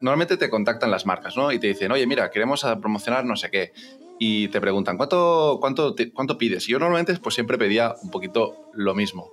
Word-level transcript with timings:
normalmente 0.00 0.36
te 0.36 0.50
contactan 0.50 0.90
las 0.90 1.06
marcas, 1.06 1.36
¿no? 1.36 1.52
Y 1.52 1.58
te 1.58 1.68
dicen, 1.68 1.92
oye, 1.92 2.06
mira, 2.06 2.30
queremos 2.30 2.64
promocionar 2.80 3.24
no 3.24 3.36
sé 3.36 3.50
qué. 3.50 3.72
Y 4.18 4.48
te 4.48 4.60
preguntan, 4.60 4.96
¿cuánto, 4.96 5.58
cuánto, 5.60 5.94
cuánto 6.14 6.38
pides? 6.38 6.68
Y 6.68 6.72
yo 6.72 6.78
normalmente 6.78 7.14
pues 7.20 7.34
siempre 7.34 7.58
pedía 7.58 7.94
un 8.02 8.10
poquito 8.10 8.70
lo 8.72 8.94
mismo. 8.94 9.30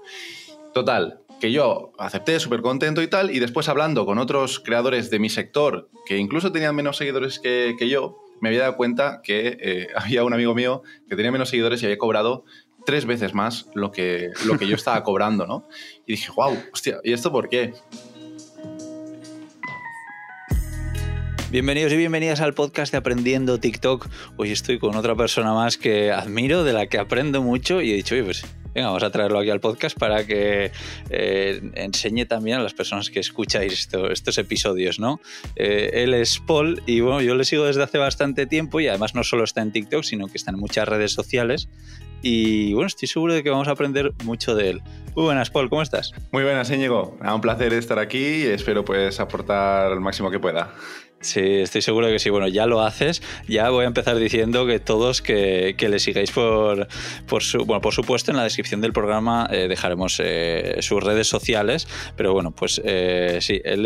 Total, 0.74 1.22
que 1.40 1.52
yo 1.52 1.92
acepté 1.98 2.40
súper 2.40 2.62
contento 2.62 3.02
y 3.02 3.08
tal, 3.08 3.32
y 3.32 3.40
después 3.40 3.70
hablando 3.70 4.06
con 4.06 4.18
otros 4.18 4.60
creadores 4.60 5.10
de 5.10 5.20
mi 5.20 5.30
sector, 5.30 5.90
que 6.06 6.18
incluso 6.18 6.52
tenían 6.52 6.76
menos 6.76 6.98
seguidores 6.98 7.40
que, 7.40 7.76
que 7.78 7.88
yo, 7.90 8.24
me 8.42 8.50
había 8.50 8.62
dado 8.62 8.76
cuenta 8.76 9.22
que 9.24 9.58
eh, 9.60 9.88
había 9.96 10.24
un 10.24 10.34
amigo 10.34 10.54
mío 10.54 10.84
que 11.08 11.16
tenía 11.16 11.32
menos 11.32 11.50
seguidores 11.50 11.82
y 11.82 11.86
había 11.86 11.98
cobrado 11.98 12.46
tres 12.86 13.06
veces 13.06 13.34
más 13.34 13.68
lo 13.74 13.92
que, 13.92 14.32
lo 14.46 14.58
que 14.58 14.68
yo 14.68 14.76
estaba 14.76 15.02
cobrando, 15.04 15.48
¿no? 15.48 15.68
Y 16.06 16.14
dije, 16.14 16.32
wow, 16.36 16.58
hostia, 16.74 17.00
¿y 17.04 17.14
esto 17.14 17.32
por 17.32 17.48
qué? 17.48 17.74
Bienvenidos 21.54 21.94
y 21.94 21.98
bienvenidas 21.98 22.42
al 22.42 22.56
podcast 22.56 22.92
de 22.92 22.98
Aprendiendo 22.98 23.60
TikTok. 23.60 24.08
Hoy 24.38 24.52
estoy 24.52 24.80
con 24.80 24.96
otra 24.96 25.16
persona 25.16 25.54
más 25.54 25.78
que 25.78 26.12
admiro, 26.12 26.64
de 26.64 26.74
la 26.74 26.88
que 26.88 26.98
aprendo 26.98 27.44
mucho 27.44 27.80
y 27.80 27.92
he 27.92 27.94
dicho, 27.94 28.16
oye, 28.16 28.24
pues 28.24 28.44
venga, 28.74 28.88
vamos 28.88 29.04
a 29.04 29.12
traerlo 29.12 29.38
aquí 29.38 29.52
al 29.52 29.60
podcast 29.60 29.96
para 29.96 30.26
que 30.26 30.72
eh, 31.12 31.62
enseñe 31.76 32.26
también 32.26 32.58
a 32.58 32.64
las 32.64 32.74
personas 32.74 33.12
que 33.12 33.20
escucháis 33.20 33.88
estos 34.10 34.38
episodios, 34.40 34.98
¿no? 34.98 35.22
Eh, 35.56 35.92
él 35.94 36.16
es 36.16 36.40
Paul 36.40 36.82
y 36.88 37.02
bueno, 37.02 37.22
yo 37.22 37.36
le 37.36 37.46
sigo 37.46 37.66
desde 37.66 37.84
hace 37.84 38.00
bastante 38.00 38.48
tiempo 38.48 38.80
y 38.80 38.88
además 38.88 39.14
no 39.14 39.24
solo 39.24 39.44
está 39.44 39.62
en 39.62 39.72
TikTok, 39.72 40.04
sino 40.04 40.30
que 40.30 40.40
está 40.40 40.50
en 40.50 40.58
muchas 40.58 40.88
redes 40.88 41.12
sociales 41.12 41.70
y 42.24 42.74
bueno, 42.74 42.88
estoy 42.88 43.08
seguro 43.08 43.34
de 43.34 43.44
que 43.44 43.50
vamos 43.50 43.68
a 43.68 43.72
aprender 43.72 44.14
mucho 44.24 44.56
de 44.56 44.72
él. 44.72 44.82
Muy 45.16 45.26
buenas, 45.26 45.52
Paul, 45.52 45.70
¿cómo 45.70 45.84
estás? 45.84 46.12
Muy 46.32 46.44
buenas, 46.44 46.72
Íñigo. 46.72 47.18
Un 47.22 47.42
placer 47.42 47.72
estar 47.74 48.00
aquí 48.00 48.18
y 48.18 48.44
espero 48.46 48.84
pues 48.84 49.20
aportar 49.20 49.92
el 49.92 50.00
máximo 50.00 50.32
que 50.32 50.40
pueda. 50.40 50.74
Sí, 51.24 51.40
estoy 51.40 51.82
seguro 51.82 52.08
que 52.08 52.20
sí. 52.20 52.30
Bueno, 52.30 52.48
ya 52.48 52.66
lo 52.66 52.82
haces. 52.82 53.22
Ya 53.48 53.70
voy 53.70 53.86
a 53.86 53.88
empezar 53.88 54.18
diciendo 54.18 54.66
que 54.66 54.80
todos 54.80 55.22
que, 55.22 55.76
le 55.80 56.00
sigáis 56.00 56.32
por, 56.32 56.88
por, 57.28 57.44
su, 57.44 57.66
bueno, 57.66 57.82
por 57.82 57.94
supuesto 57.94 58.32
en 58.32 58.38
la 58.38 58.44
descripción 58.44 58.82
del 58.82 58.94
programa 58.94 59.48
eh, 59.50 59.68
dejaremos 59.68 60.22
eh, 60.24 60.78
sus 60.82 61.04
redes 61.04 61.28
sociales. 61.28 61.88
Pero 62.18 62.34
bueno, 62.34 62.52
pues 62.52 62.82
eh, 62.84 63.40
sí, 63.42 63.62
él 63.64 63.84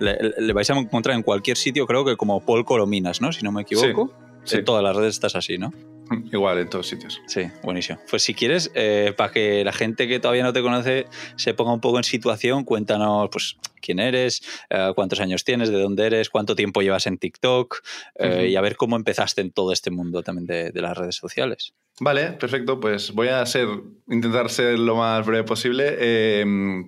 le, 0.00 0.52
vais 0.52 0.70
a 0.70 0.78
encontrar 0.78 1.16
en 1.16 1.22
cualquier 1.22 1.56
sitio, 1.56 1.86
creo 1.86 2.04
que 2.04 2.16
como 2.16 2.44
Paul 2.44 2.64
Colominas, 2.64 3.20
¿no? 3.20 3.32
Si 3.32 3.42
no 3.42 3.52
me 3.52 3.62
equivoco. 3.62 4.12
Sí, 4.44 4.56
En 4.56 4.64
todas 4.64 4.82
las 4.82 4.96
redes 4.96 5.14
estás 5.14 5.34
así, 5.34 5.58
¿no? 5.58 5.72
Igual, 6.32 6.58
en 6.58 6.68
todos 6.68 6.88
sitios. 6.88 7.20
Sí, 7.26 7.42
buenísimo. 7.62 7.98
Pues 8.08 8.22
si 8.22 8.34
quieres, 8.34 8.70
eh, 8.74 9.14
para 9.16 9.32
que 9.32 9.64
la 9.64 9.72
gente 9.72 10.08
que 10.08 10.20
todavía 10.20 10.42
no 10.42 10.52
te 10.52 10.62
conoce 10.62 11.06
se 11.36 11.54
ponga 11.54 11.72
un 11.72 11.80
poco 11.80 11.98
en 11.98 12.04
situación, 12.04 12.64
cuéntanos 12.64 13.28
pues, 13.30 13.56
quién 13.80 14.00
eres, 14.00 14.42
eh, 14.70 14.92
cuántos 14.94 15.20
años 15.20 15.44
tienes, 15.44 15.70
de 15.70 15.80
dónde 15.80 16.06
eres, 16.06 16.28
cuánto 16.28 16.56
tiempo 16.56 16.82
llevas 16.82 17.06
en 17.06 17.18
TikTok 17.18 17.78
eh, 18.16 18.48
y 18.50 18.56
a 18.56 18.60
ver 18.60 18.76
cómo 18.76 18.96
empezaste 18.96 19.40
en 19.40 19.52
todo 19.52 19.72
este 19.72 19.90
mundo 19.90 20.22
también 20.22 20.46
de, 20.46 20.80
las 20.80 20.96
redes 20.96 21.16
sociales. 21.16 21.74
Vale, 22.00 22.32
perfecto. 22.32 22.80
Pues 22.80 23.12
voy 23.12 23.28
a 23.28 23.44
ser, 23.44 23.68
intentar 24.08 24.48
ser 24.50 24.78
lo 24.78 24.96
más 24.96 25.24
breve 25.26 25.44
posible. 25.44 25.92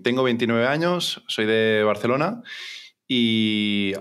tengo 0.02 0.22
29 0.22 0.66
años, 0.66 1.22
soy 1.28 1.44
de 1.46 1.82
Barcelona 1.84 2.42
y 3.14 3.92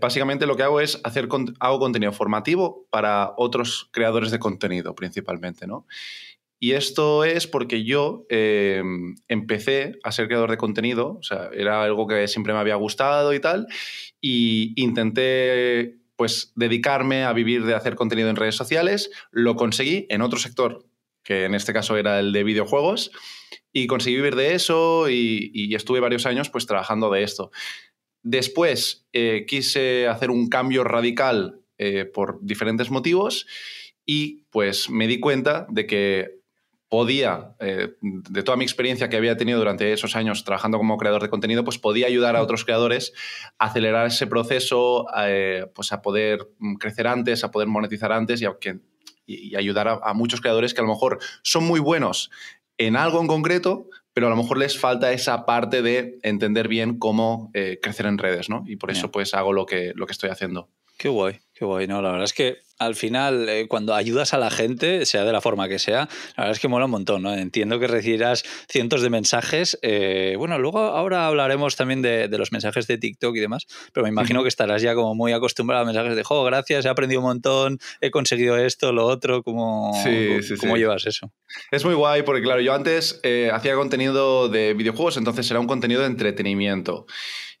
básicamente 0.00 0.46
lo 0.46 0.56
que 0.56 0.62
hago 0.62 0.80
es 0.80 1.00
hacer 1.02 1.28
hago 1.58 1.78
contenido 1.80 2.12
formativo 2.12 2.86
para 2.90 3.32
otros 3.36 3.88
creadores 3.90 4.30
de 4.30 4.38
contenido 4.38 4.94
principalmente, 4.94 5.66
¿no? 5.66 5.84
Y 6.60 6.74
esto 6.74 7.24
es 7.24 7.48
porque 7.48 7.82
yo 7.82 8.24
em, 8.28 9.16
empecé 9.26 9.98
a 10.04 10.12
ser 10.12 10.28
creador 10.28 10.48
de 10.48 10.58
contenido, 10.58 11.16
o 11.18 11.22
sea, 11.24 11.50
era 11.52 11.82
algo 11.82 12.06
que 12.06 12.28
siempre 12.28 12.52
me 12.52 12.60
había 12.60 12.76
gustado 12.76 13.34
y 13.34 13.40
tal, 13.40 13.66
y 14.20 14.80
intenté 14.80 15.96
pues 16.14 16.52
dedicarme 16.54 17.24
a 17.24 17.32
vivir 17.32 17.64
de 17.64 17.74
hacer 17.74 17.96
contenido 17.96 18.30
en 18.30 18.36
redes 18.36 18.54
sociales, 18.54 19.10
lo 19.32 19.56
conseguí 19.56 20.06
en 20.08 20.22
otro 20.22 20.38
sector, 20.38 20.86
que 21.24 21.46
en 21.46 21.56
este 21.56 21.72
caso 21.72 21.96
era 21.96 22.20
el 22.20 22.32
de 22.32 22.44
videojuegos, 22.44 23.10
y 23.72 23.88
conseguí 23.88 24.16
vivir 24.16 24.36
de 24.36 24.54
eso 24.54 25.08
y, 25.08 25.50
y 25.52 25.74
estuve 25.74 25.98
varios 25.98 26.26
años 26.26 26.48
pues 26.48 26.66
trabajando 26.66 27.10
de 27.10 27.24
esto. 27.24 27.50
Después 28.22 29.06
eh, 29.12 29.44
quise 29.46 30.08
hacer 30.08 30.30
un 30.30 30.48
cambio 30.48 30.84
radical 30.84 31.60
eh, 31.78 32.04
por 32.04 32.38
diferentes 32.42 32.90
motivos 32.90 33.46
y 34.06 34.44
pues 34.50 34.90
me 34.90 35.06
di 35.06 35.20
cuenta 35.20 35.66
de 35.68 35.86
que 35.86 36.42
podía, 36.88 37.56
eh, 37.58 37.94
de 38.00 38.42
toda 38.42 38.56
mi 38.56 38.64
experiencia 38.64 39.08
que 39.08 39.16
había 39.16 39.36
tenido 39.36 39.58
durante 39.58 39.92
esos 39.92 40.14
años 40.14 40.44
trabajando 40.44 40.76
como 40.76 40.98
creador 40.98 41.22
de 41.22 41.30
contenido, 41.30 41.64
pues 41.64 41.78
podía 41.78 42.06
ayudar 42.06 42.36
a 42.36 42.42
otros 42.42 42.64
creadores 42.64 43.14
a 43.58 43.66
acelerar 43.66 44.06
ese 44.06 44.26
proceso, 44.26 45.06
pues 45.74 45.92
a 45.92 46.02
poder 46.02 46.50
mm, 46.58 46.74
crecer 46.74 47.06
antes, 47.06 47.44
a 47.44 47.50
poder 47.50 47.68
monetizar 47.68 48.12
antes 48.12 48.42
y, 48.42 48.46
y 49.26 49.56
ayudar 49.56 49.88
a, 49.88 50.14
muchos 50.14 50.40
creadores 50.40 50.74
que 50.74 50.80
a 50.80 50.84
lo 50.84 50.90
mejor 50.90 51.18
son 51.42 51.64
muy 51.64 51.80
buenos 51.80 52.30
en 52.78 52.96
algo 52.96 53.20
en 53.20 53.26
concreto, 53.26 53.88
pero 54.14 54.26
a 54.26 54.30
lo 54.30 54.36
mejor 54.36 54.58
les 54.58 54.78
falta 54.78 55.12
esa 55.12 55.46
parte 55.46 55.82
de 55.82 56.18
entender 56.22 56.68
bien 56.68 56.98
cómo 56.98 57.50
eh, 57.54 57.78
crecer 57.80 58.06
en 58.06 58.18
redes, 58.18 58.48
¿no? 58.48 58.64
Y 58.66 58.76
por 58.76 58.90
eso 58.90 59.10
pues 59.10 59.34
hago 59.34 59.52
lo 59.52 59.66
que, 59.66 59.92
lo 59.94 60.06
que 60.06 60.12
estoy 60.12 60.30
haciendo. 60.30 60.68
Qué 60.98 61.08
guay, 61.08 61.40
qué 61.54 61.64
guay, 61.64 61.86
¿no? 61.86 62.02
La 62.02 62.10
verdad 62.10 62.24
es 62.24 62.34
que 62.34 62.58
al 62.84 62.94
final, 62.94 63.48
eh, 63.48 63.66
cuando 63.68 63.94
ayudas 63.94 64.34
a 64.34 64.38
la 64.38 64.50
gente, 64.50 65.06
sea 65.06 65.24
de 65.24 65.32
la 65.32 65.40
forma 65.40 65.68
que 65.68 65.78
sea, 65.78 66.08
la 66.36 66.44
verdad 66.44 66.52
es 66.52 66.60
que 66.60 66.68
mola 66.68 66.86
un 66.86 66.90
montón, 66.90 67.22
¿no? 67.22 67.34
Entiendo 67.34 67.78
que 67.78 67.86
recibirás 67.86 68.42
cientos 68.68 69.02
de 69.02 69.10
mensajes. 69.10 69.78
Eh, 69.82 70.34
bueno, 70.38 70.58
luego 70.58 70.78
ahora 70.78 71.26
hablaremos 71.26 71.76
también 71.76 72.02
de, 72.02 72.28
los 72.28 72.52
mensajes 72.52 72.86
de 72.86 72.98
TikTok 72.98 73.36
y 73.36 73.40
demás, 73.40 73.66
pero 73.92 74.04
me 74.04 74.10
imagino 74.10 74.42
que 74.42 74.48
estarás 74.48 74.82
ya 74.82 74.94
como 74.94 75.14
muy 75.14 75.32
acostumbrado 75.32 75.82
a 75.82 75.86
mensajes 75.86 76.16
de, 76.16 76.22
jo, 76.22 76.44
gracias, 76.44 76.84
he 76.84 76.88
aprendido 76.88 77.20
un 77.20 77.26
montón, 77.26 77.78
he 78.00 78.10
conseguido 78.10 78.56
esto, 78.56 78.92
lo 78.92 79.06
otro, 79.06 79.42
¿cómo, 79.42 79.92
cómo, 80.60 80.76
llevas 80.76 81.06
eso? 81.06 81.32
Es 81.70 81.84
muy 81.84 81.94
guay 81.94 82.22
porque, 82.22 82.42
claro, 82.42 82.60
yo 82.60 82.74
antes 82.74 83.20
eh, 83.22 83.50
hacía 83.52 83.74
contenido 83.74 84.48
de 84.48 84.74
videojuegos, 84.74 85.16
entonces 85.16 85.50
era 85.50 85.60
un 85.60 85.66
contenido 85.66 86.00
de 86.00 86.06
entretenimiento 86.06 87.06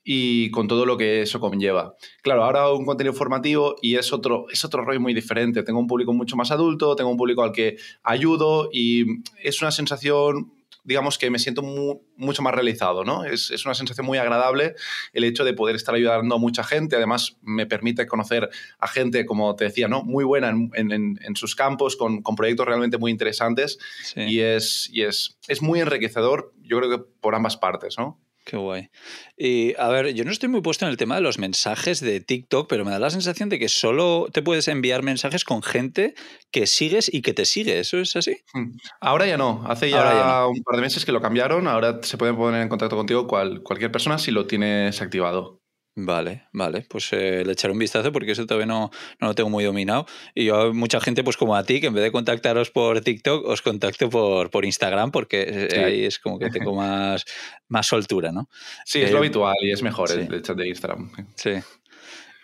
y 0.04 0.50
con 0.50 0.68
todo 0.68 0.86
lo 0.86 0.96
que 0.96 1.22
eso 1.22 1.40
conlleva. 1.40 1.94
Claro, 2.22 2.44
ahora 2.44 2.64
hago 2.64 2.76
un 2.76 2.86
contenido 2.86 3.14
formativo 3.14 3.76
y 3.80 3.96
es 3.96 4.12
otro, 4.12 4.46
es 4.50 4.64
otro 4.64 4.84
rollo 4.84 5.00
muy 5.00 5.14
diferente. 5.14 5.62
Tengo 5.62 5.78
un 5.78 5.86
público 5.86 6.12
mucho 6.12 6.36
más 6.36 6.50
adulto, 6.50 6.96
tengo 6.96 7.10
un 7.10 7.16
público 7.16 7.42
al 7.42 7.52
que 7.52 7.76
ayudo 8.02 8.68
y 8.72 9.04
es 9.42 9.62
una 9.62 9.70
sensación 9.70 10.52
digamos 10.84 11.18
que 11.18 11.30
me 11.30 11.38
siento 11.38 11.62
mucho 11.62 12.42
más 12.42 12.54
realizado, 12.54 13.04
¿no? 13.04 13.24
Es, 13.24 13.50
es, 13.50 13.64
una 13.64 13.74
sensación 13.74 14.06
muy 14.06 14.18
agradable 14.18 14.74
el 15.12 15.24
hecho 15.24 15.44
de 15.44 15.54
poder 15.54 15.76
estar 15.76 15.94
ayudando 15.94 16.34
a 16.34 16.38
mucha 16.38 16.64
gente, 16.64 16.96
además 16.96 17.36
me 17.42 17.66
permite 17.66 18.06
conocer 18.06 18.50
a 18.78 18.88
gente, 18.88 19.24
como 19.24 19.54
te 19.54 19.64
decía, 19.64 19.88
¿no? 19.88 20.02
Muy 20.02 20.24
buena 20.24 20.50
en, 20.50 20.70
en, 20.74 21.18
en 21.22 21.36
sus 21.36 21.54
campos, 21.54 21.96
con, 21.96 22.22
con, 22.22 22.34
proyectos 22.34 22.66
realmente 22.66 22.98
muy 22.98 23.12
interesantes 23.12 23.78
y, 24.16 24.40
es, 24.40 24.90
y 24.92 25.02
es, 25.02 25.38
es 25.46 25.62
muy 25.62 25.80
enriquecedor, 25.80 26.52
yo 26.62 26.78
creo 26.78 26.90
que 26.90 27.04
por 27.20 27.34
ambas 27.34 27.56
partes, 27.56 27.96
¿no? 27.96 28.18
Qué 28.44 28.56
guay. 28.56 28.90
Y 29.36 29.74
a 29.78 29.88
ver, 29.88 30.14
yo 30.14 30.24
no 30.24 30.32
estoy 30.32 30.48
muy 30.48 30.62
puesto 30.62 30.84
en 30.84 30.90
el 30.90 30.96
tema 30.96 31.14
de 31.14 31.20
los 31.20 31.38
mensajes 31.38 32.00
de 32.00 32.20
TikTok, 32.20 32.68
pero 32.68 32.84
me 32.84 32.90
da 32.90 32.98
la 32.98 33.10
sensación 33.10 33.48
de 33.48 33.58
que 33.60 33.68
solo 33.68 34.26
te 34.32 34.42
puedes 34.42 34.66
enviar 34.66 35.02
mensajes 35.02 35.44
con 35.44 35.62
gente 35.62 36.14
que 36.50 36.66
sigues 36.66 37.12
y 37.12 37.22
que 37.22 37.34
te 37.34 37.44
sigue. 37.44 37.78
¿Eso 37.78 37.98
es 37.98 38.16
así? 38.16 38.38
Hmm. 38.52 38.72
Ahora 39.00 39.26
ya 39.26 39.36
no. 39.36 39.64
Hace 39.68 39.90
ya, 39.90 40.46
un 40.48 40.62
par 40.64 40.76
de 40.76 40.82
meses 40.82 41.04
que 41.04 41.12
lo 41.12 41.20
cambiaron. 41.20 41.68
Ahora 41.68 42.00
se 42.02 42.18
puede 42.18 42.34
poner 42.34 42.62
en 42.62 42.68
contacto 42.68 42.96
contigo 42.96 43.28
cualquier 43.28 43.92
persona 43.92 44.18
si 44.18 44.32
lo 44.32 44.46
tienes 44.46 45.00
activado. 45.00 45.61
Vale, 45.94 46.44
vale, 46.52 46.86
pues 46.88 47.12
eh, 47.12 47.44
le 47.44 47.52
echaré 47.52 47.72
un 47.72 47.78
vistazo 47.78 48.12
porque 48.12 48.32
eso 48.32 48.46
todavía 48.46 48.64
no, 48.64 48.90
no, 49.20 49.28
lo 49.28 49.34
tengo 49.34 49.50
muy 49.50 49.62
dominado. 49.62 50.06
Y 50.34 50.46
yo, 50.46 50.72
mucha 50.72 51.00
gente, 51.00 51.22
pues 51.22 51.36
como 51.36 51.54
a 51.54 51.64
ti, 51.64 51.82
que 51.82 51.88
en 51.88 51.94
vez 51.94 52.02
de 52.02 52.10
contactaros 52.10 52.70
por 52.70 53.02
TikTok, 53.02 53.46
os 53.46 53.60
contacto 53.60 54.08
por, 54.08 54.48
por 54.50 54.64
Instagram 54.64 55.10
porque 55.10 55.44
eh, 55.46 55.84
ahí 55.84 56.04
es 56.06 56.18
como 56.18 56.38
que 56.38 56.48
tengo 56.48 56.74
más, 56.76 57.26
más 57.68 57.86
soltura, 57.86 58.32
¿no? 58.32 58.48
Sí, 58.86 59.02
es 59.02 59.10
lo 59.10 59.18
eh, 59.18 59.20
habitual 59.20 59.56
y 59.60 59.70
es 59.70 59.82
mejor 59.82 60.10
el, 60.10 60.40
chat 60.40 60.56
de 60.56 60.68
Instagram. 60.68 61.10
Sí. 61.36 61.52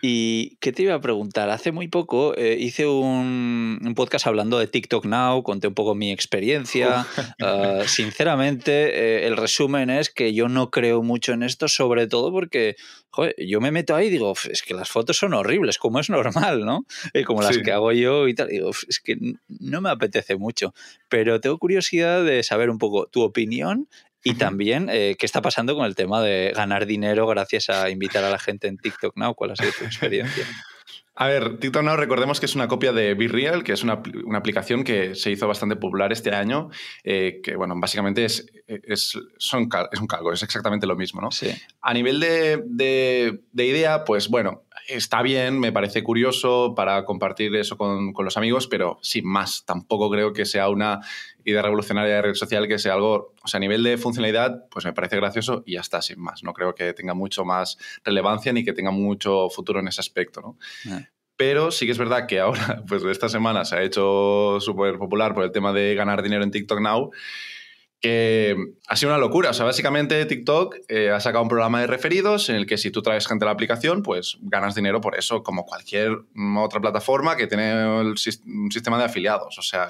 ¿Y 0.00 0.56
qué 0.60 0.72
te 0.72 0.84
iba 0.84 0.94
a 0.94 1.00
preguntar? 1.00 1.50
Hace 1.50 1.72
muy 1.72 1.88
poco 1.88 2.36
eh, 2.36 2.56
hice 2.58 2.86
un, 2.86 3.92
podcast 3.96 4.28
hablando 4.28 4.58
de 4.58 4.68
TikTok 4.68 5.06
Now, 5.06 5.42
conté 5.42 5.66
un 5.66 5.74
poco 5.74 5.94
mi 5.94 6.12
experiencia. 6.12 7.06
Ah, 7.40 7.82
sinceramente, 7.86 8.72
eh, 8.72 9.26
el 9.26 9.36
resumen 9.36 9.90
es 9.90 10.10
que 10.10 10.34
yo 10.34 10.48
no 10.48 10.70
creo 10.70 11.02
mucho 11.02 11.32
en 11.32 11.42
esto, 11.42 11.68
sobre 11.68 12.06
todo 12.06 12.32
porque 12.32 12.76
joder, 13.10 13.34
yo 13.38 13.60
me 13.60 13.70
meto 13.70 13.94
ahí 13.94 14.08
y 14.08 14.10
digo, 14.10 14.34
es 14.50 14.62
que 14.62 14.74
las 14.74 14.88
fotos 14.88 15.16
son 15.16 15.34
horribles, 15.34 15.78
como 15.78 16.00
es 16.00 16.10
normal, 16.10 16.64
¿no? 16.64 16.84
Como 17.26 17.42
las 17.42 17.58
que 17.58 17.72
hago 17.72 17.92
yo 17.92 18.28
y 18.28 18.34
tal, 18.34 18.48
digo, 18.48 18.70
es 18.70 19.00
que 19.00 19.16
no 19.48 19.80
me 19.80 19.90
apetece 19.90 20.36
mucho. 20.36 20.74
Pero 21.08 21.40
tengo 21.40 21.58
curiosidad 21.58 22.24
de 22.24 22.42
saber 22.42 22.70
un 22.70 22.78
poco 22.78 23.06
tu 23.06 23.22
opinión 23.22 23.88
y 24.24 24.34
también, 24.34 24.88
eh, 24.90 25.16
¿qué 25.18 25.26
está 25.26 25.42
pasando 25.42 25.76
con 25.76 25.86
el 25.86 25.94
tema 25.94 26.20
de 26.22 26.52
ganar 26.54 26.86
dinero 26.86 27.26
gracias 27.26 27.70
a 27.70 27.90
invitar 27.90 28.24
a 28.24 28.30
la 28.30 28.38
gente 28.38 28.68
en 28.68 28.76
TikTok 28.76 29.16
Now? 29.16 29.34
¿Cuál 29.34 29.52
ha 29.52 29.56
sido 29.56 29.70
tu 29.78 29.84
experiencia? 29.84 30.44
A 31.20 31.26
ver, 31.26 31.58
TikTok 31.58 31.82
Now 31.82 31.96
recordemos 31.96 32.38
que 32.38 32.46
es 32.46 32.54
una 32.54 32.68
copia 32.68 32.92
de 32.92 33.14
BeReal, 33.14 33.64
que 33.64 33.72
es 33.72 33.82
una, 33.82 34.02
aplicación 34.36 34.84
que 34.84 35.16
se 35.16 35.32
hizo 35.32 35.48
bastante 35.48 35.74
popular 35.74 36.12
este 36.12 36.32
año, 36.32 36.70
eh, 37.02 37.40
que 37.42 37.56
bueno, 37.56 37.74
básicamente 37.76 38.24
es, 38.24 38.46
es, 38.68 39.18
son, 39.36 39.68
es 39.90 40.00
un 40.00 40.06
calco, 40.06 40.32
es 40.32 40.44
exactamente 40.44 40.86
lo 40.86 40.94
mismo, 40.94 41.20
¿no? 41.20 41.32
Sí. 41.32 41.50
A 41.82 41.92
nivel 41.92 42.20
de, 42.20 42.62
de, 43.52 43.66
idea, 43.66 44.04
pues 44.04 44.28
bueno, 44.28 44.62
está 44.86 45.22
bien, 45.22 45.58
me 45.58 45.72
parece 45.72 46.02
curioso 46.02 46.74
para 46.74 47.04
compartir 47.04 47.54
eso 47.56 47.76
con, 47.76 48.12
con, 48.12 48.24
los 48.24 48.36
amigos, 48.36 48.66
pero 48.66 48.98
sin 49.02 49.26
más, 49.26 49.64
tampoco 49.64 50.10
creo 50.10 50.32
que 50.32 50.44
sea 50.44 50.68
una 50.68 51.00
idea 51.44 51.62
revolucionaria 51.62 52.16
de 52.16 52.22
red 52.22 52.34
social, 52.34 52.68
que 52.68 52.78
sea 52.78 52.94
algo, 52.94 53.34
o 53.42 53.48
sea, 53.48 53.58
a 53.58 53.60
nivel 53.60 53.82
de 53.82 53.96
funcionalidad, 53.96 54.68
pues 54.70 54.84
me 54.84 54.92
parece 54.92 55.16
gracioso 55.16 55.62
y 55.66 55.74
ya 55.74 55.80
está, 55.80 56.02
sin 56.02 56.20
más. 56.20 56.42
No 56.42 56.52
creo 56.52 56.74
que 56.74 56.92
tenga 56.92 57.14
mucho 57.14 57.44
más 57.44 57.78
relevancia 58.04 58.52
ni 58.52 58.64
que 58.64 58.72
tenga 58.72 58.90
mucho 58.90 59.48
futuro 59.50 59.80
en 59.80 59.88
ese 59.88 60.00
aspecto, 60.00 60.40
¿no? 60.40 60.58
Pero 61.36 61.70
sí 61.70 61.86
que 61.86 61.92
es 61.92 61.98
verdad 61.98 62.26
que 62.26 62.40
ahora, 62.40 62.82
pues 62.88 63.02
esta 63.04 63.28
semana 63.28 63.64
se 63.64 63.76
ha 63.76 63.82
hecho 63.82 64.58
súper 64.60 64.98
popular 64.98 65.34
por 65.34 65.44
el 65.44 65.52
tema 65.52 65.72
de 65.72 65.94
ganar 65.94 66.22
dinero 66.22 66.42
en 66.42 66.50
TikTok 66.50 66.80
Now 66.80 67.12
que 68.00 68.56
ha 68.86 68.96
sido 68.96 69.10
una 69.10 69.18
locura. 69.18 69.50
O 69.50 69.54
sea, 69.54 69.64
básicamente 69.64 70.24
TikTok 70.24 70.76
eh, 70.88 71.10
ha 71.10 71.20
sacado 71.20 71.42
un 71.42 71.48
programa 71.48 71.80
de 71.80 71.86
referidos 71.86 72.48
en 72.48 72.56
el 72.56 72.66
que 72.66 72.78
si 72.78 72.90
tú 72.90 73.02
traes 73.02 73.26
gente 73.26 73.44
a 73.44 73.46
la 73.46 73.52
aplicación, 73.52 74.02
pues 74.02 74.38
ganas 74.40 74.74
dinero 74.74 75.00
por 75.00 75.18
eso, 75.18 75.42
como 75.42 75.64
cualquier 75.64 76.18
otra 76.58 76.80
plataforma 76.80 77.36
que 77.36 77.46
tiene 77.46 77.86
un 77.86 78.16
sistema 78.16 78.98
de 78.98 79.04
afiliados. 79.04 79.58
O 79.58 79.62
sea, 79.62 79.88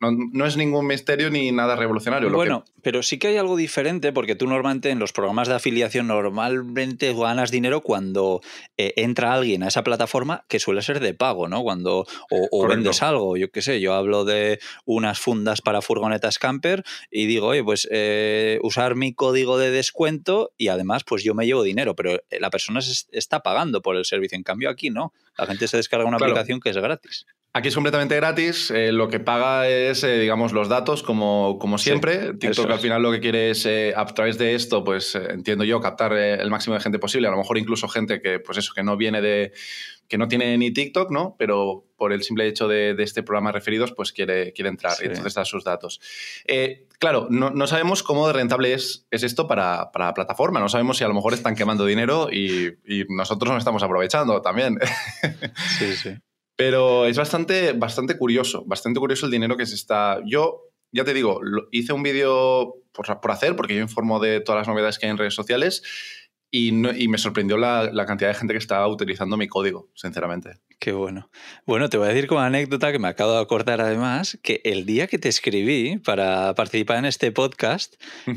no, 0.00 0.46
es 0.46 0.56
ningún 0.56 0.86
misterio 0.86 1.28
ni 1.28 1.50
nada 1.50 1.74
revolucionario. 1.74 2.30
Bueno, 2.30 2.64
pero 2.82 3.02
sí 3.02 3.18
que 3.18 3.28
hay 3.28 3.36
algo 3.36 3.56
diferente 3.56 4.12
porque 4.12 4.36
tú 4.36 4.46
normalmente 4.46 4.90
en 4.90 5.00
los 5.00 5.12
programas 5.12 5.48
de 5.48 5.54
afiliación 5.54 6.06
normalmente 6.06 7.12
ganas 7.12 7.50
dinero 7.50 7.80
cuando 7.80 8.40
eh, 8.76 8.94
entra 8.96 9.32
alguien 9.32 9.64
a 9.64 9.68
esa 9.68 9.82
plataforma 9.82 10.44
que 10.48 10.60
suele 10.60 10.82
ser 10.82 11.00
de 11.00 11.14
pago, 11.14 11.48
¿no? 11.48 11.62
Cuando 11.62 12.06
o, 12.30 12.68
vendes 12.68 13.02
algo, 13.02 13.36
yo 13.36 13.50
qué 13.50 13.60
sé, 13.60 13.80
yo 13.80 13.94
hablo 13.94 14.24
de 14.24 14.60
unas 14.84 15.18
fundas 15.18 15.62
para 15.62 15.82
furgonetas 15.82 16.38
camper 16.38 16.84
y 17.10 17.26
digo, 17.28 17.46
oye, 17.48 17.62
pues 17.62 17.88
eh, 17.90 18.58
usar 18.62 18.94
mi 18.94 19.14
código 19.14 19.58
de 19.58 19.70
descuento 19.70 20.52
y 20.56 20.68
además 20.68 21.04
pues 21.04 21.22
yo 21.22 21.34
me 21.34 21.46
llevo 21.46 21.62
dinero, 21.62 21.94
pero 21.94 22.14
eh, 22.14 22.40
la 22.40 22.50
persona 22.50 22.80
se 22.80 23.06
está 23.12 23.40
pagando 23.42 23.82
por 23.82 23.96
el 23.96 24.04
servicio. 24.04 24.36
En 24.36 24.42
cambio 24.42 24.70
aquí 24.70 24.90
no, 24.90 25.12
la 25.36 25.46
gente 25.46 25.68
se 25.68 25.76
descarga 25.76 26.06
una 26.06 26.16
aplicación 26.16 26.60
que 26.60 26.70
es 26.70 26.76
gratis. 26.76 27.26
Aquí 27.58 27.68
es 27.68 27.74
completamente 27.74 28.14
gratis, 28.14 28.70
eh, 28.70 28.92
lo 28.92 29.08
que 29.08 29.18
paga 29.18 29.66
es, 29.66 30.02
digamos, 30.02 30.52
los 30.52 30.68
datos 30.68 31.02
como, 31.02 31.58
como 31.58 31.76
siempre. 31.76 32.34
TikTok 32.34 32.70
al 32.70 32.78
final 32.78 33.02
lo 33.02 33.10
que 33.10 33.18
quiere 33.18 33.50
es, 33.50 33.66
a 33.66 34.06
través 34.06 34.38
de 34.38 34.54
esto, 34.54 34.84
pues 34.84 35.16
entiendo 35.16 35.64
yo, 35.64 35.80
captar 35.80 36.12
el 36.12 36.48
máximo 36.50 36.74
de 36.74 36.80
gente 36.80 37.00
posible, 37.00 37.26
a 37.26 37.32
lo 37.32 37.36
mejor 37.36 37.58
incluso 37.58 37.88
gente 37.88 38.22
que, 38.22 38.38
pues 38.38 38.58
eso, 38.58 38.72
que 38.72 38.84
no 38.84 38.96
viene 38.96 39.20
de, 39.20 39.52
que 40.06 40.18
no 40.18 40.28
tiene 40.28 40.56
ni 40.56 40.72
TikTok, 40.72 41.10
¿no? 41.10 41.34
Pero 41.36 41.84
por 41.96 42.12
el 42.12 42.22
simple 42.22 42.46
hecho 42.46 42.68
de, 42.68 42.94
este 42.98 43.24
programa 43.24 43.50
referidos, 43.50 43.92
pues 43.92 44.12
quiere, 44.12 44.52
quiere 44.52 44.70
entrar 44.70 44.94
y 45.02 45.06
entonces 45.06 45.34
da 45.34 45.44
sus 45.44 45.64
datos. 45.64 46.00
Eh, 46.46 46.86
claro, 47.00 47.26
no, 47.28 47.66
sabemos 47.66 48.04
cómo 48.04 48.32
rentable 48.32 48.72
es, 48.72 49.06
es 49.10 49.24
esto 49.24 49.48
para, 49.48 49.90
para, 49.90 50.06
la 50.06 50.14
plataforma, 50.14 50.60
no 50.60 50.68
sabemos 50.68 50.98
si 50.98 51.04
a 51.04 51.08
lo 51.08 51.14
mejor 51.14 51.34
están 51.34 51.56
quemando 51.56 51.84
dinero 51.84 52.28
y, 52.32 52.76
nosotros 53.08 53.50
no 53.50 53.58
estamos 53.58 53.82
aprovechando 53.82 54.40
también. 54.42 54.78
Sí, 55.78 55.94
sí. 55.94 56.10
Pero 56.58 57.06
es 57.06 57.16
bastante, 57.16 57.72
bastante 57.72 58.18
curioso, 58.18 58.64
bastante 58.66 58.98
curioso 58.98 59.26
el 59.26 59.30
dinero 59.32 59.56
que 59.56 59.64
se 59.64 59.76
está... 59.76 60.20
Yo, 60.26 60.64
ya 60.90 61.04
te 61.04 61.14
digo, 61.14 61.40
hice 61.70 61.92
un 61.92 62.02
vídeo 62.02 62.74
por, 62.90 63.30
hacer, 63.30 63.54
porque 63.54 63.76
yo 63.76 63.80
informo 63.80 64.18
de 64.18 64.40
todas 64.40 64.62
las 64.62 64.66
novedades 64.66 64.98
que 64.98 65.06
hay 65.06 65.10
en 65.10 65.18
redes 65.18 65.34
sociales 65.34 65.84
y, 66.50 66.72
me 66.72 67.16
sorprendió 67.16 67.58
la, 67.58 68.04
cantidad 68.08 68.30
de 68.30 68.34
gente 68.34 68.54
que 68.54 68.58
estaba 68.58 68.88
utilizando 68.88 69.36
mi 69.36 69.46
código, 69.46 69.88
sinceramente. 69.94 70.58
Qué 70.80 70.92
bueno. 70.92 71.28
Bueno, 71.66 71.88
te 71.88 71.96
voy 71.96 72.06
a 72.06 72.10
decir 72.10 72.28
como 72.28 72.40
anécdota 72.40 72.92
que 72.92 73.00
me 73.00 73.08
acabo 73.08 73.32
de 73.32 73.40
acordar 73.40 73.80
además 73.80 74.38
que 74.42 74.60
el 74.64 74.86
día 74.86 75.08
que 75.08 75.18
te 75.18 75.28
escribí 75.28 75.98
para 75.98 76.54
participar 76.54 76.98
en 76.98 77.04
este 77.04 77.32
podcast, 77.32 77.94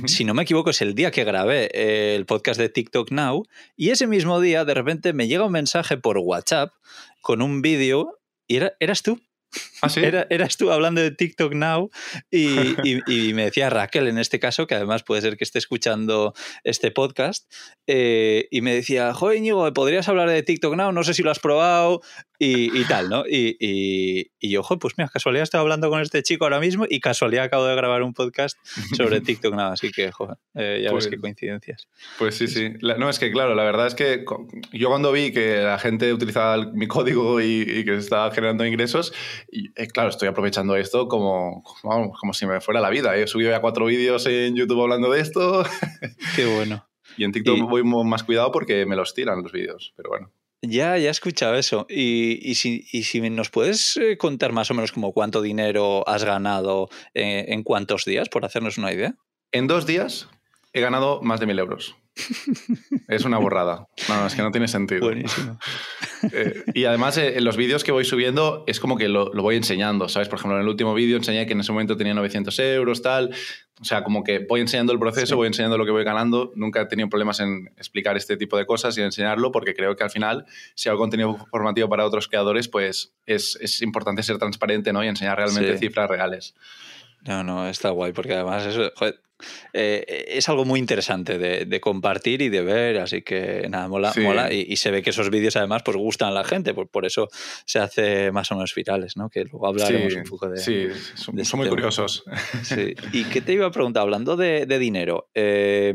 si 0.08 0.26
no 0.26 0.34
me 0.34 0.42
equivoco, 0.42 0.72
es 0.72 0.82
el 0.82 0.96
día 0.96 1.12
que 1.12 1.24
grabé 1.24 2.16
el 2.16 2.26
podcast 2.26 2.60
de 2.60 2.70
TikTok 2.70 3.12
Now 3.12 3.46
y 3.76 3.92
ese 3.92 4.08
mismo 4.08 4.40
día 4.40 4.66
de 4.66 4.74
repente 4.74 5.14
me 5.14 5.28
llega 5.28 5.46
un 5.46 5.52
mensaje 5.52 5.98
por 5.98 6.18
WhatsApp 6.18 6.74
con 7.22 7.44
un 7.44 7.62
vídeo 7.62 8.20
y 8.48 8.56
era, 8.56 8.74
eras 8.80 9.04
tú. 9.04 9.22
¿Ah, 9.82 9.90
sí? 9.90 10.02
eras 10.04 10.58
tú 10.58 10.72
hablando 10.72 11.02
de 11.02 11.12
TikTok 11.12 11.54
Now 11.54 11.90
y, 12.32 13.34
me 13.34 13.46
decía 13.46 13.70
Raquel 13.70 14.08
en 14.08 14.18
este 14.18 14.40
caso, 14.40 14.68
que 14.68 14.76
además 14.76 15.04
puede 15.04 15.22
ser 15.22 15.38
que 15.38 15.44
esté 15.44 15.60
escuchando 15.60 16.34
este 16.64 16.92
podcast, 16.92 17.52
eh, 17.88 18.48
y 18.52 18.62
me 18.62 18.74
decía, 18.74 19.14
joder 19.14 19.38
Íñigo, 19.38 19.72
¿podrías 19.74 20.08
hablar 20.08 20.30
de 20.30 20.44
TikTok 20.44 20.76
Now? 20.76 20.92
No 20.92 21.04
sé 21.04 21.14
si 21.14 21.24
lo 21.24 21.32
has 21.32 21.40
probado 21.40 22.02
y, 22.44 22.84
tal, 22.86 23.10
¿no? 23.10 23.24
Y, 23.28 24.32
yo, 24.42 24.64
joder, 24.64 24.80
pues 24.80 24.96
mira, 24.98 25.10
casualidad 25.10 25.44
estoy 25.44 25.60
hablando 25.60 25.90
con 25.90 26.02
este 26.02 26.24
chico 26.24 26.46
ahora 26.46 26.60
mismo 26.60 26.86
y 26.90 27.00
casualidad 27.00 27.46
acabo 27.46 27.66
de 27.66 27.76
grabar 27.76 28.02
un 28.02 28.14
podcast 28.14 28.58
sobre 28.98 29.22
TikTok 29.22 29.54
Now, 29.54 29.74
así 29.74 29.92
que, 29.92 30.12
joder, 30.12 30.38
eh, 30.56 30.82
ya 30.84 30.92
ves 30.92 31.06
qué 31.06 31.12
pues 31.12 31.22
coincidencias. 31.22 31.88
Pues 32.18 32.36
sí, 32.36 32.48
sí. 32.48 32.74
no, 32.82 33.10
es 33.10 33.20
que 33.20 33.32
claro, 33.32 33.54
la 33.54 33.64
verdad 33.64 33.88
es 33.88 33.96
que 33.96 34.26
yo 34.74 34.90
cuando 34.90 35.12
vi 35.12 35.32
que 35.32 35.58
la 35.58 35.78
gente 35.78 36.12
utilizaba 36.14 36.66
mi 36.74 36.88
código 36.88 37.42
y, 37.42 37.86
que 37.86 37.96
estaba 37.96 38.32
generando 38.32 38.66
ingresos, 38.66 39.14
eh, 39.76 39.88
claro, 39.88 40.10
estoy 40.10 40.28
aprovechando 40.28 40.76
esto 40.76 41.08
como, 41.08 41.64
como 41.82 42.34
si 42.34 42.46
me 42.46 42.62
fuera 42.62 42.82
la 42.82 42.90
vida. 42.90 43.16
He 43.16 43.28
subido 43.28 43.52
ya 43.52 43.62
cuatro 43.62 43.86
vídeos 43.86 44.26
en 44.26 44.56
YouTube 44.56 44.82
hablando 44.82 45.12
de 45.12 45.22
esto. 45.22 45.64
Qué 46.36 46.46
bueno. 46.46 46.88
y 47.18 47.24
en 47.24 47.32
TikTok 47.32 47.60
voy 47.70 47.84
más 47.84 48.24
cuidado 48.24 48.52
porque 48.52 48.86
me 48.86 48.96
los 48.96 49.14
tiran 49.14 49.44
los 49.44 49.52
vídeos, 49.52 49.94
pero 49.96 50.10
bueno. 50.10 50.32
Ya, 50.64 50.98
ya 50.98 51.08
he 51.08 51.12
escuchado 51.12 51.56
eso. 51.56 51.88
Y, 51.90 52.40
y, 52.48 52.56
si, 52.56 52.86
y 52.92 53.04
si, 53.04 53.20
nos 53.30 53.50
puedes 53.50 53.98
eh, 53.98 54.18
contar 54.18 54.52
más 54.52 54.70
o 54.70 54.76
menos 54.76 54.92
como 54.92 55.12
cuánto 55.12 55.42
dinero 55.42 56.08
has 56.08 56.24
ganado 56.24 56.90
eh, 57.16 57.46
en 57.48 57.64
cuántos 57.64 58.06
días, 58.06 58.30
por 58.30 58.46
hacernos 58.46 58.78
una 58.78 58.94
idea. 58.94 59.16
En 59.52 59.68
dos 59.68 59.88
días 59.88 60.30
he 60.74 60.82
ganado 60.82 61.22
más 61.22 61.40
de 61.40 61.48
mil 61.48 61.58
euros. 61.58 61.96
Es 63.08 63.26
una 63.26 63.38
borrada. 63.38 63.88
No, 64.10 64.26
es 64.26 64.36
que 64.36 64.42
no 64.42 64.52
tiene 64.52 64.68
sentido. 64.68 65.02
Buenísimo. 65.02 65.58
Eh, 66.34 66.66
y 66.76 66.86
además, 66.86 67.18
eh, 67.18 67.40
en 67.40 67.44
los 67.44 67.58
vídeos 67.58 67.84
que 67.84 67.92
voy 67.92 68.06
subiendo 68.06 68.64
es 68.68 68.80
como 68.80 68.96
que 68.96 69.10
lo, 69.10 69.32
voy 69.32 69.56
enseñando, 69.56 70.08
¿sabes? 70.08 70.30
Por 70.30 70.38
ejemplo, 70.38 70.56
en 70.56 70.62
el 70.62 70.68
último 70.68 70.94
vídeo 70.94 71.18
enseñé 71.18 71.48
que 71.48 71.54
en 71.54 71.62
ese 71.62 71.72
momento 71.72 71.98
tenía 71.98 72.14
900 72.14 72.60
euros, 72.60 73.02
tal. 73.02 73.34
O 73.82 73.84
sea, 73.84 74.04
como 74.04 74.24
que 74.24 74.46
voy 74.48 74.62
enseñando 74.62 74.94
el 74.94 75.00
proceso, 75.00 75.36
voy 75.36 75.48
enseñando 75.48 75.80
lo 75.80 75.86
que 75.86 75.90
voy 75.90 76.04
ganando. 76.04 76.52
Nunca 76.54 76.82
he 76.82 76.86
tenido 76.86 77.10
problemas 77.10 77.40
en 77.40 77.74
explicar 77.76 78.18
este 78.18 78.38
tipo 78.38 78.56
de 78.56 78.68
cosas 78.68 78.96
y 79.00 79.02
enseñarlo, 79.02 79.52
porque 79.52 79.74
creo 79.74 79.96
que 79.96 80.04
al 80.04 80.12
final, 80.12 80.46
si 80.76 80.90
hago 80.90 81.00
contenido 81.00 81.36
formativo 81.50 81.90
para 81.90 82.06
otros 82.06 82.28
creadores, 82.28 82.68
pues 82.68 83.16
es, 83.26 83.58
es 83.60 83.82
importante 83.82 84.22
ser 84.22 84.38
transparente 84.38 84.94
¿no? 84.94 85.04
y 85.04 85.08
enseñar 85.08 85.38
realmente 85.38 85.76
cifras 85.80 86.08
reales. 86.08 86.54
No, 87.26 87.44
no, 87.44 87.68
está 87.68 87.90
guay, 87.90 88.14
porque 88.14 88.34
además 88.34 88.66
eso, 88.66 88.92
eh, 89.74 90.26
es 90.30 90.50
algo 90.50 90.66
muy 90.66 90.80
interesante 90.80 91.38
de, 91.38 91.82
compartir 91.82 92.42
y 92.42 92.50
de 92.50 92.62
ver, 92.62 93.00
así 93.00 93.22
que 93.24 93.68
nada, 93.70 93.88
mola, 93.88 94.14
mola 94.18 94.54
y, 94.54 94.76
se 94.76 94.92
ve 94.92 95.02
que 95.02 95.10
esos 95.10 95.30
vídeos 95.30 95.56
además 95.56 95.82
pues 95.84 95.98
gustan 95.98 96.30
a 96.30 96.32
la 96.32 96.44
gente, 96.44 96.74
por, 96.74 96.90
por 96.90 97.06
eso 97.06 97.28
se 97.66 97.80
hace 97.80 98.32
más 98.32 98.52
o 98.52 98.56
menos 98.56 98.74
virales, 98.76 99.18
¿no? 99.18 99.30
Que 99.30 99.44
luego 99.46 99.68
hablaremos 99.68 100.14
un 100.14 100.24
poco 100.24 100.50
de... 100.50 100.58
Sí, 100.58 100.88
son, 101.16 101.36
muy 101.60 101.70
curiosos. 101.70 102.24
Sí. 102.64 102.94
¿Y 103.14 103.24
qué 103.26 103.42
te 103.42 103.54
iba 103.54 103.66
a 103.66 103.72
preguntar? 103.72 104.04
Hablando 104.04 104.36
de, 104.36 104.66
dinero, 104.80 105.30
eh, 105.34 105.94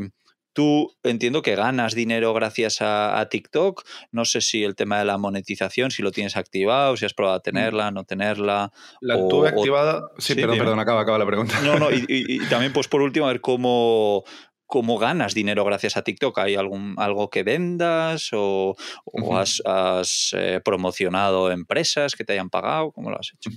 Tú 0.56 0.96
entiendo 1.02 1.42
que 1.42 1.54
ganas 1.54 1.94
dinero 1.94 2.32
gracias 2.32 2.78
a, 2.80 3.28
TikTok. 3.28 3.82
No 4.10 4.24
sé 4.24 4.40
si 4.40 4.64
el 4.64 4.74
tema 4.74 4.98
de 4.98 5.04
la 5.04 5.18
monetización, 5.18 5.90
si 5.90 6.02
lo 6.02 6.12
tienes 6.12 6.34
activado, 6.34 6.96
si 6.96 7.04
has 7.04 7.12
probado 7.12 7.36
a 7.36 7.40
mm. 7.40 7.42
tenerla, 7.42 7.90
no 7.90 8.04
tenerla. 8.04 8.72
La 9.02 9.16
tuve 9.28 9.50
activada. 9.50 10.08
Sí, 10.16 10.34
perdón, 10.34 10.56
perdón, 10.56 10.80
acaba, 10.80 11.02
acaba 11.02 11.18
la 11.18 11.26
pregunta. 11.26 11.60
No, 11.60 11.78
no, 11.78 11.88
y, 11.92 12.38
también, 12.48 12.72
pues 12.72 12.88
por 12.88 13.02
último, 13.02 13.26
a 13.26 13.32
ver 13.32 13.42
cómo, 13.42 14.24
cómo 14.64 14.96
ganas 14.96 15.34
dinero 15.34 15.62
gracias 15.62 15.98
a 15.98 16.02
TikTok. 16.02 16.38
¿Hay 16.38 16.54
algún, 16.54 16.94
algo 16.96 17.28
que 17.28 17.42
vendas 17.42 18.30
o, 18.32 18.74
has, 19.34 20.30
eh, 20.38 20.62
promocionado 20.64 21.50
empresas 21.50 22.14
que 22.14 22.24
te 22.24 22.32
hayan 22.32 22.48
pagado? 22.48 22.92
¿Cómo 22.92 23.10
lo 23.10 23.18
has 23.18 23.30
hecho? 23.34 23.50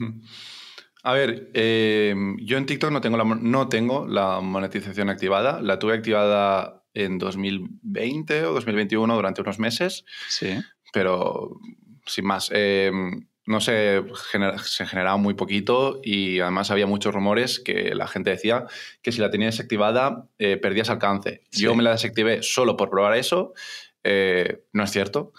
A 1.03 1.13
ver, 1.13 1.49
eh, 1.53 2.13
yo 2.41 2.57
en 2.57 2.65
TikTok 2.65 2.91
no 2.91 2.99
tengo, 2.99 3.15
la, 3.15 3.23
no 3.23 3.69
tengo 3.69 4.05
la 4.05 4.41
monetización 4.41 5.09
activada. 5.09 5.61
La 5.61 5.79
tuve 5.79 5.93
activada 5.93 6.78
en 6.93 7.17
2020 7.17 8.45
o 8.45 8.53
2021 8.53 9.15
durante 9.15 9.41
unos 9.41 9.59
meses. 9.59 10.05
Sí. 10.27 10.57
Pero 10.93 11.59
sin 12.05 12.25
más. 12.25 12.49
Eh, 12.53 12.91
no 13.49 13.61
sé, 13.61 14.03
se 14.63 14.85
generaba 14.85 15.17
muy 15.17 15.33
poquito 15.33 16.01
y 16.03 16.39
además 16.39 16.69
había 16.69 16.85
muchos 16.85 17.15
rumores 17.15 17.59
que 17.59 17.95
la 17.95 18.07
gente 18.07 18.29
decía 18.29 18.65
que 19.01 19.11
si 19.11 19.21
la 19.21 19.31
tenías 19.31 19.55
desactivada 19.55 20.27
eh, 20.37 20.57
perdías 20.57 20.91
alcance. 20.91 21.41
Yo 21.51 21.73
me 21.73 21.81
la 21.81 21.91
desactivé 21.91 22.43
solo 22.43 22.77
por 22.77 22.91
probar 22.91 23.17
eso. 23.17 23.53
Eh, 24.03 24.61
no 24.71 24.83
es 24.83 24.91
cierto. 24.91 25.33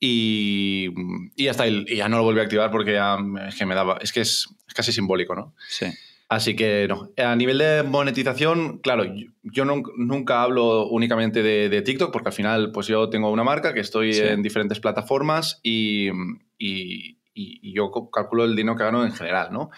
Y, 0.00 0.88
y, 1.36 1.48
hasta 1.48 1.68
y 1.68 1.94
ya 1.94 2.08
no 2.08 2.16
lo 2.16 2.24
volví 2.24 2.40
a 2.40 2.44
activar 2.44 2.70
porque 2.70 2.94
ya 2.94 3.18
es 3.46 3.54
que 3.54 3.66
me 3.66 3.74
daba. 3.74 3.98
Es 4.00 4.14
que 4.14 4.22
es, 4.22 4.48
es 4.66 4.72
casi 4.72 4.90
simbólico, 4.90 5.34
¿no? 5.34 5.54
Sí. 5.68 5.86
Así 6.32 6.56
que 6.56 6.88
no. 6.88 7.10
A 7.18 7.36
nivel 7.36 7.58
de 7.58 7.82
monetización, 7.82 8.78
claro, 8.78 9.04
yo, 9.42 9.66
nunca 9.66 10.42
hablo 10.42 10.86
únicamente 10.86 11.42
de, 11.42 11.82
TikTok 11.82 12.10
porque 12.10 12.30
al 12.30 12.34
final 12.34 12.72
pues 12.72 12.86
yo 12.86 13.10
tengo 13.10 13.30
una 13.30 13.44
marca 13.44 13.74
que 13.74 13.80
estoy 13.80 14.16
en 14.16 14.42
diferentes 14.42 14.80
plataformas 14.80 15.60
y, 15.62 16.08
y, 16.56 17.18
y, 17.34 17.74
yo 17.74 17.90
calculo 18.10 18.46
el 18.46 18.56
dinero 18.56 18.78
que 18.78 18.84
gano 18.84 19.04
en 19.04 19.12
general, 19.12 19.52
¿no? 19.52 19.68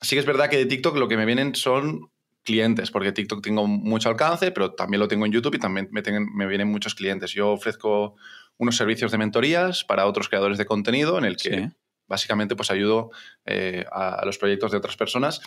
Sí 0.00 0.14
que 0.14 0.20
es 0.20 0.26
verdad 0.26 0.48
que 0.48 0.58
de 0.58 0.66
TikTok 0.66 0.96
lo 0.96 1.08
que 1.08 1.16
me 1.16 1.26
vienen 1.26 1.56
son 1.56 2.08
clientes, 2.44 2.92
porque 2.92 3.10
TikTok 3.10 3.42
tengo 3.42 3.66
mucho 3.66 4.08
alcance, 4.08 4.52
pero 4.52 4.74
también 4.74 5.00
lo 5.00 5.08
tengo 5.08 5.26
en 5.26 5.32
YouTube 5.32 5.56
y 5.56 5.58
también 5.58 5.88
me, 5.90 6.02
me 6.36 6.46
vienen 6.46 6.68
muchos 6.68 6.94
clientes. 6.94 7.32
Yo 7.32 7.50
ofrezco 7.50 8.14
unos 8.58 8.76
servicios 8.76 9.10
de 9.10 9.18
mentorías 9.18 9.82
para 9.82 10.06
otros 10.06 10.28
creadores 10.28 10.56
de 10.56 10.66
contenido 10.66 11.18
en 11.18 11.24
el 11.24 11.36
que 11.36 11.70
básicamente 12.06 12.56
pues 12.56 12.70
ayudo 12.70 13.10
eh, 13.44 13.84
a, 13.90 14.24
los 14.24 14.38
proyectos 14.38 14.70
de 14.72 14.78
otras 14.78 14.96
personas 14.96 15.40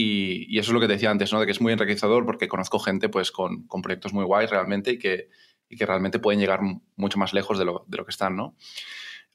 y, 0.00 0.58
eso 0.58 0.70
es 0.70 0.74
lo 0.74 0.80
que 0.80 0.86
te 0.86 0.92
decía 0.92 1.10
antes, 1.10 1.32
¿no? 1.32 1.40
De 1.40 1.46
que 1.46 1.52
es 1.52 1.60
muy 1.60 1.72
enriquecedor 1.72 2.24
porque 2.24 2.46
conozco 2.46 2.78
gente 2.78 3.08
pues 3.08 3.32
con, 3.32 3.66
con 3.66 3.82
proyectos 3.82 4.12
muy 4.12 4.24
guays 4.24 4.48
realmente 4.48 4.92
y 4.92 4.98
que, 4.98 5.28
y 5.68 5.76
que 5.76 5.86
realmente 5.86 6.20
pueden 6.20 6.38
llegar 6.38 6.60
mucho 6.94 7.18
más 7.18 7.32
lejos 7.32 7.58
de 7.58 7.64
lo, 7.64 7.84
de 7.88 7.96
lo 7.96 8.04
que 8.04 8.10
están, 8.10 8.36
¿no? 8.36 8.56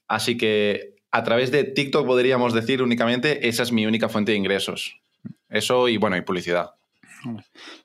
Así 0.08 0.38
que 0.38 0.96
a 1.10 1.22
través 1.22 1.50
de 1.50 1.64
TikTok 1.64 2.06
podríamos 2.06 2.54
decir 2.54 2.82
únicamente, 2.82 3.46
esa 3.46 3.62
es 3.62 3.72
mi 3.72 3.84
única 3.84 4.08
fuente 4.08 4.32
de 4.32 4.38
ingresos. 4.38 5.00
Eso 5.50 5.86
y 5.88 5.98
bueno, 5.98 6.16
y 6.16 6.22
publicidad. 6.22 6.70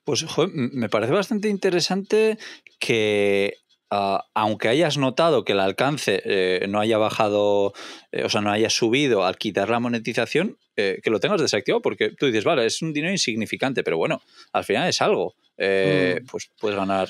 Pues 0.05 0.25
me 0.53 0.87
parece 0.87 1.11
bastante 1.11 1.49
interesante 1.49 2.37
que 2.79 3.55
ah, 3.89 4.25
aunque 4.33 4.69
hayas 4.69 4.97
notado 4.97 5.43
que 5.43 5.51
el 5.51 5.59
alcance 5.59 6.21
eh, 6.23 6.65
no 6.69 6.79
haya 6.79 6.97
bajado, 6.97 7.73
eh, 8.13 8.23
o 8.23 8.29
sea, 8.29 8.39
no 8.39 8.51
haya 8.51 8.69
subido 8.69 9.25
al 9.25 9.37
quitar 9.37 9.69
la 9.69 9.79
monetización, 9.79 10.57
eh, 10.79 10.99
que 11.01 11.09
lo 11.09 11.19
tengas 11.19 11.41
desactivado, 11.41 11.81
porque 11.81 12.11
tú 12.11 12.27
dices, 12.27 12.43
vale, 12.43 12.65
es 12.65 12.81
un 12.81 12.93
dinero 12.93 13.11
insignificante, 13.11 13.83
pero 13.83 13.97
bueno, 13.97 14.21
al 14.53 14.63
final 14.63 14.87
es 14.87 15.01
algo. 15.01 15.35
Mm. 15.57 16.25
Pues 16.29 16.49
puedes 16.59 16.77
ganar, 16.77 17.09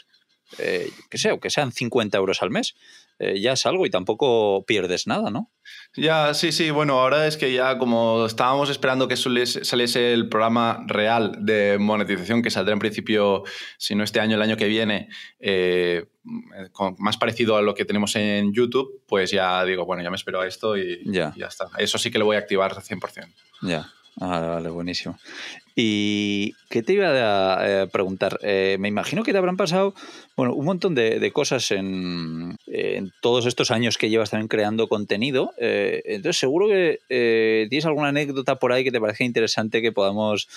que 0.58 1.18
sea, 1.18 1.32
aunque 1.32 1.50
sean 1.50 1.72
50 1.72 2.18
euros 2.18 2.42
al 2.42 2.50
mes. 2.50 2.76
Eh, 3.22 3.42
ya 3.42 3.52
es 3.52 3.66
algo 3.66 3.86
y 3.86 3.90
tampoco 3.90 4.64
pierdes 4.66 5.06
nada, 5.06 5.30
¿no? 5.30 5.52
Ya, 5.98 6.34
sí, 6.34 6.54
sí. 6.54 6.72
Bueno, 6.72 7.02
ahora 7.02 7.28
es 7.28 7.36
que 7.36 7.52
ya 7.52 7.78
como 7.78 8.26
estábamos 8.26 8.70
esperando 8.70 9.10
que 9.10 9.18
saliese 9.18 10.14
el 10.14 10.30
programa 10.30 10.86
real 10.88 11.36
de 11.42 11.78
monetización 11.80 12.42
que 12.42 12.50
saldrá 12.50 12.72
en 12.72 12.80
principio, 12.80 13.44
si 13.78 13.94
no 13.94 14.06
este 14.06 14.22
año, 14.22 14.36
el 14.36 14.42
año 14.42 14.56
que 14.56 14.68
viene, 14.68 15.10
eh, 15.42 16.06
más 16.98 17.18
parecido 17.18 17.58
a 17.58 17.62
lo 17.62 17.76
que 17.76 17.86
tenemos 17.86 18.16
en 18.16 18.54
YouTube, 18.54 19.02
pues 19.08 19.32
ya 19.32 19.64
digo, 19.66 19.86
bueno, 19.86 20.04
ya 20.04 20.10
me 20.10 20.16
espero 20.16 20.42
a 20.42 20.48
esto 20.48 20.78
y 20.78 21.02
ya, 21.06 21.34
ya 21.36 21.48
está. 21.48 21.70
Eso 21.78 21.98
sí 21.98 22.12
que 22.12 22.20
lo 22.20 22.26
voy 22.26 22.36
a 22.36 22.40
activar 22.40 22.74
100%. 22.74 23.28
Ya. 23.62 23.90
Vale, 24.16 24.48
vale, 24.48 24.70
buenísimo. 24.70 25.18
¿Y 25.76 26.56
qué 26.70 26.84
te 26.84 26.92
iba 26.92 27.08
a 27.08 27.84
eh, 27.84 27.88
preguntar? 27.88 28.38
Eh, 28.42 28.76
me 28.82 28.90
imagino 28.90 29.24
que 29.24 29.32
te 29.32 29.38
habrán 29.38 29.56
pasado 29.56 29.94
bueno, 30.36 30.54
un 30.54 30.66
montón 30.66 30.94
de, 30.94 31.32
cosas 31.32 31.72
en, 31.72 32.58
todos 33.22 33.46
estos 33.46 33.72
años 33.72 33.98
que 33.98 34.10
llevas 34.10 34.30
también 34.30 34.50
creando 34.50 34.90
contenido. 34.90 35.54
Eh, 35.58 36.02
entonces, 36.06 36.38
seguro 36.38 36.68
que 36.68 37.00
tienes 37.70 37.86
alguna 37.86 38.10
anécdota 38.10 38.56
por 38.56 38.74
ahí 38.74 38.84
que 38.84 38.92
te 38.92 39.00
parezca 39.00 39.24
interesante 39.24 39.82
que 39.82 39.94
podamos 39.94 40.50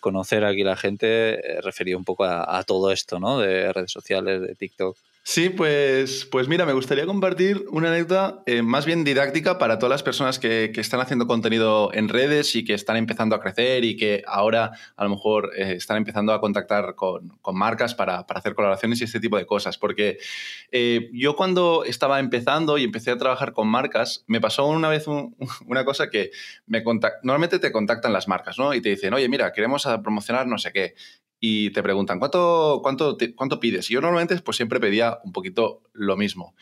conocer 0.00 0.44
aquí 0.44 0.62
la 0.62 0.76
gente 0.76 1.40
referido 1.62 1.98
un 1.98 2.04
poco 2.04 2.24
a, 2.24 2.58
a, 2.58 2.62
todo 2.62 2.92
esto, 2.92 3.18
¿no? 3.18 3.40
De 3.40 3.72
redes 3.72 3.90
sociales, 3.90 4.40
de 4.42 4.54
TikTok. 4.54 4.96
Sí, 5.30 5.50
pues, 5.50 6.24
pues 6.24 6.48
mira, 6.48 6.64
me 6.64 6.72
gustaría 6.72 7.04
compartir 7.04 7.66
una 7.70 7.88
anécdota 7.88 8.42
eh, 8.46 8.62
más 8.62 8.86
bien 8.86 9.04
didáctica 9.04 9.58
para 9.58 9.78
todas 9.78 9.90
las 9.90 10.02
personas 10.02 10.38
que, 10.38 10.72
están 10.74 11.00
haciendo 11.00 11.26
contenido 11.26 11.92
en 11.92 12.08
redes 12.08 12.56
y 12.56 12.64
que 12.64 12.72
están 12.72 12.96
empezando 12.96 13.36
a 13.36 13.40
crecer 13.40 13.84
y 13.84 13.94
que 13.98 14.22
ahora 14.26 14.72
a 14.96 15.04
lo 15.04 15.10
mejor 15.10 15.50
eh, 15.54 15.74
están 15.76 15.98
empezando 15.98 16.32
a 16.32 16.40
contactar 16.40 16.94
con, 16.94 17.38
marcas 17.52 17.94
para, 17.94 18.20
hacer 18.20 18.54
colaboraciones 18.54 19.02
y 19.02 19.04
este 19.04 19.20
tipo 19.20 19.36
de 19.36 19.44
cosas. 19.44 19.76
Porque 19.76 20.16
eh, 20.72 21.10
yo 21.12 21.36
cuando 21.36 21.84
estaba 21.84 22.20
empezando 22.20 22.78
y 22.78 22.84
empecé 22.84 23.10
a 23.10 23.18
trabajar 23.18 23.52
con 23.52 23.68
marcas, 23.68 24.24
me 24.28 24.40
pasó 24.40 24.64
una 24.64 24.88
vez 24.88 25.04
una 25.66 25.84
cosa 25.84 26.08
que 26.08 26.30
me 26.66 26.82
normalmente 26.82 27.58
te 27.58 27.70
contactan 27.70 28.14
las 28.14 28.28
marcas, 28.28 28.58
¿no? 28.58 28.72
Y 28.72 28.80
te 28.80 28.88
dicen, 28.88 29.12
oye, 29.12 29.28
mira, 29.28 29.52
queremos 29.52 29.86
promocionar 30.02 30.46
no 30.46 30.56
sé 30.56 30.72
qué 30.72 30.94
y 31.40 31.70
te 31.70 31.82
preguntan, 31.82 32.18
¿cuánto, 32.18 32.80
cuánto, 32.82 33.16
cuánto 33.36 33.60
pides? 33.60 33.90
Y 33.90 33.94
yo 33.94 34.00
normalmente 34.00 34.36
pues 34.42 34.56
siempre 34.56 34.80
pedía 34.80 35.18
un 35.24 35.32
poquito 35.32 35.82
lo 35.92 36.16
mismo. 36.16 36.54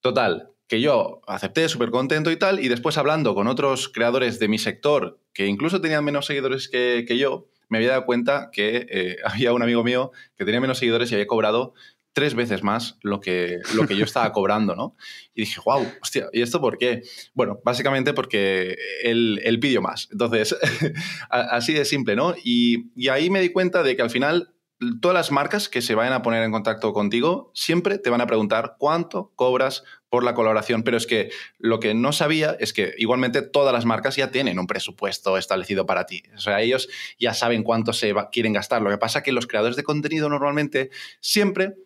Total, 0.00 0.50
que 0.68 0.80
yo 0.80 1.20
acepté 1.26 1.68
súper 1.68 1.90
contento 1.90 2.30
y 2.30 2.36
tal, 2.36 2.58
y 2.58 2.68
después 2.68 2.98
hablando 2.98 3.34
con 3.34 3.46
otros 3.46 3.88
creadores 3.88 4.38
de 4.38 4.48
mi 4.48 4.58
sector, 4.58 5.20
que 5.32 5.46
incluso 5.46 5.80
tenían 5.80 6.04
menos 6.04 6.26
seguidores 6.26 6.68
que, 6.68 7.04
yo, 7.18 7.46
me 7.68 7.78
había 7.78 7.90
dado 7.90 8.06
cuenta 8.06 8.50
que 8.52 8.86
eh, 8.88 9.16
había 9.24 9.52
un 9.52 9.62
amigo 9.62 9.84
mío 9.84 10.12
que 10.36 10.44
tenía 10.44 10.60
menos 10.60 10.78
seguidores 10.78 11.10
y 11.10 11.14
había 11.14 11.26
cobrado 11.26 11.74
tres 12.12 12.34
veces 12.34 12.62
más 12.62 12.98
lo 13.02 13.20
que, 13.20 13.58
lo 13.74 13.86
que 13.86 13.96
yo 13.96 14.04
estaba 14.04 14.32
cobrando, 14.32 14.76
¿no? 14.76 14.96
Y 15.34 15.42
dije, 15.42 15.60
wow, 15.64 15.86
hostia, 16.00 16.28
¿y 16.32 16.42
esto 16.42 16.60
por 16.60 16.78
qué? 16.78 17.02
Bueno, 17.34 17.60
básicamente 17.64 18.12
porque 18.12 18.76
él, 19.02 19.40
él 19.44 19.60
pidió 19.60 19.82
más. 19.82 20.08
Entonces, 20.12 20.56
así 21.30 21.72
de 21.72 21.84
simple, 21.84 22.16
¿no? 22.16 22.34
Y, 22.44 22.90
y 22.94 23.08
ahí 23.08 23.30
me 23.30 23.40
di 23.40 23.50
cuenta 23.50 23.82
de 23.82 23.96
que 23.96 24.02
al 24.02 24.10
final 24.10 24.52
todas 25.00 25.14
las 25.14 25.30
marcas 25.30 25.68
que 25.68 25.82
se 25.82 25.94
vayan 25.94 26.12
a 26.12 26.22
poner 26.22 26.42
en 26.42 26.52
contacto 26.52 26.92
contigo 26.92 27.50
siempre 27.54 27.98
te 27.98 28.10
van 28.10 28.20
a 28.20 28.26
preguntar 28.26 28.76
cuánto 28.78 29.32
cobras 29.36 29.84
por 30.08 30.24
la 30.24 30.34
colaboración, 30.34 30.82
pero 30.82 30.96
es 30.96 31.06
que 31.06 31.30
lo 31.58 31.80
que 31.80 31.94
no 31.94 32.12
sabía 32.12 32.56
es 32.58 32.72
que 32.72 32.92
igualmente 32.98 33.42
todas 33.42 33.72
las 33.72 33.84
marcas 33.84 34.16
ya 34.16 34.30
tienen 34.30 34.58
un 34.58 34.66
presupuesto 34.66 35.38
establecido 35.38 35.86
para 35.86 36.06
ti. 36.06 36.22
O 36.34 36.40
sea, 36.40 36.60
ellos 36.60 36.88
ya 37.18 37.32
saben 37.32 37.62
cuánto 37.62 37.92
se 37.92 38.14
quieren 38.30 38.52
gastar. 38.52 38.82
Lo 38.82 38.90
que 38.90 38.98
pasa 38.98 39.20
es 39.20 39.24
que 39.24 39.32
los 39.32 39.46
creadores 39.46 39.76
de 39.76 39.84
contenido 39.84 40.28
normalmente 40.28 40.90
siempre 41.20 41.76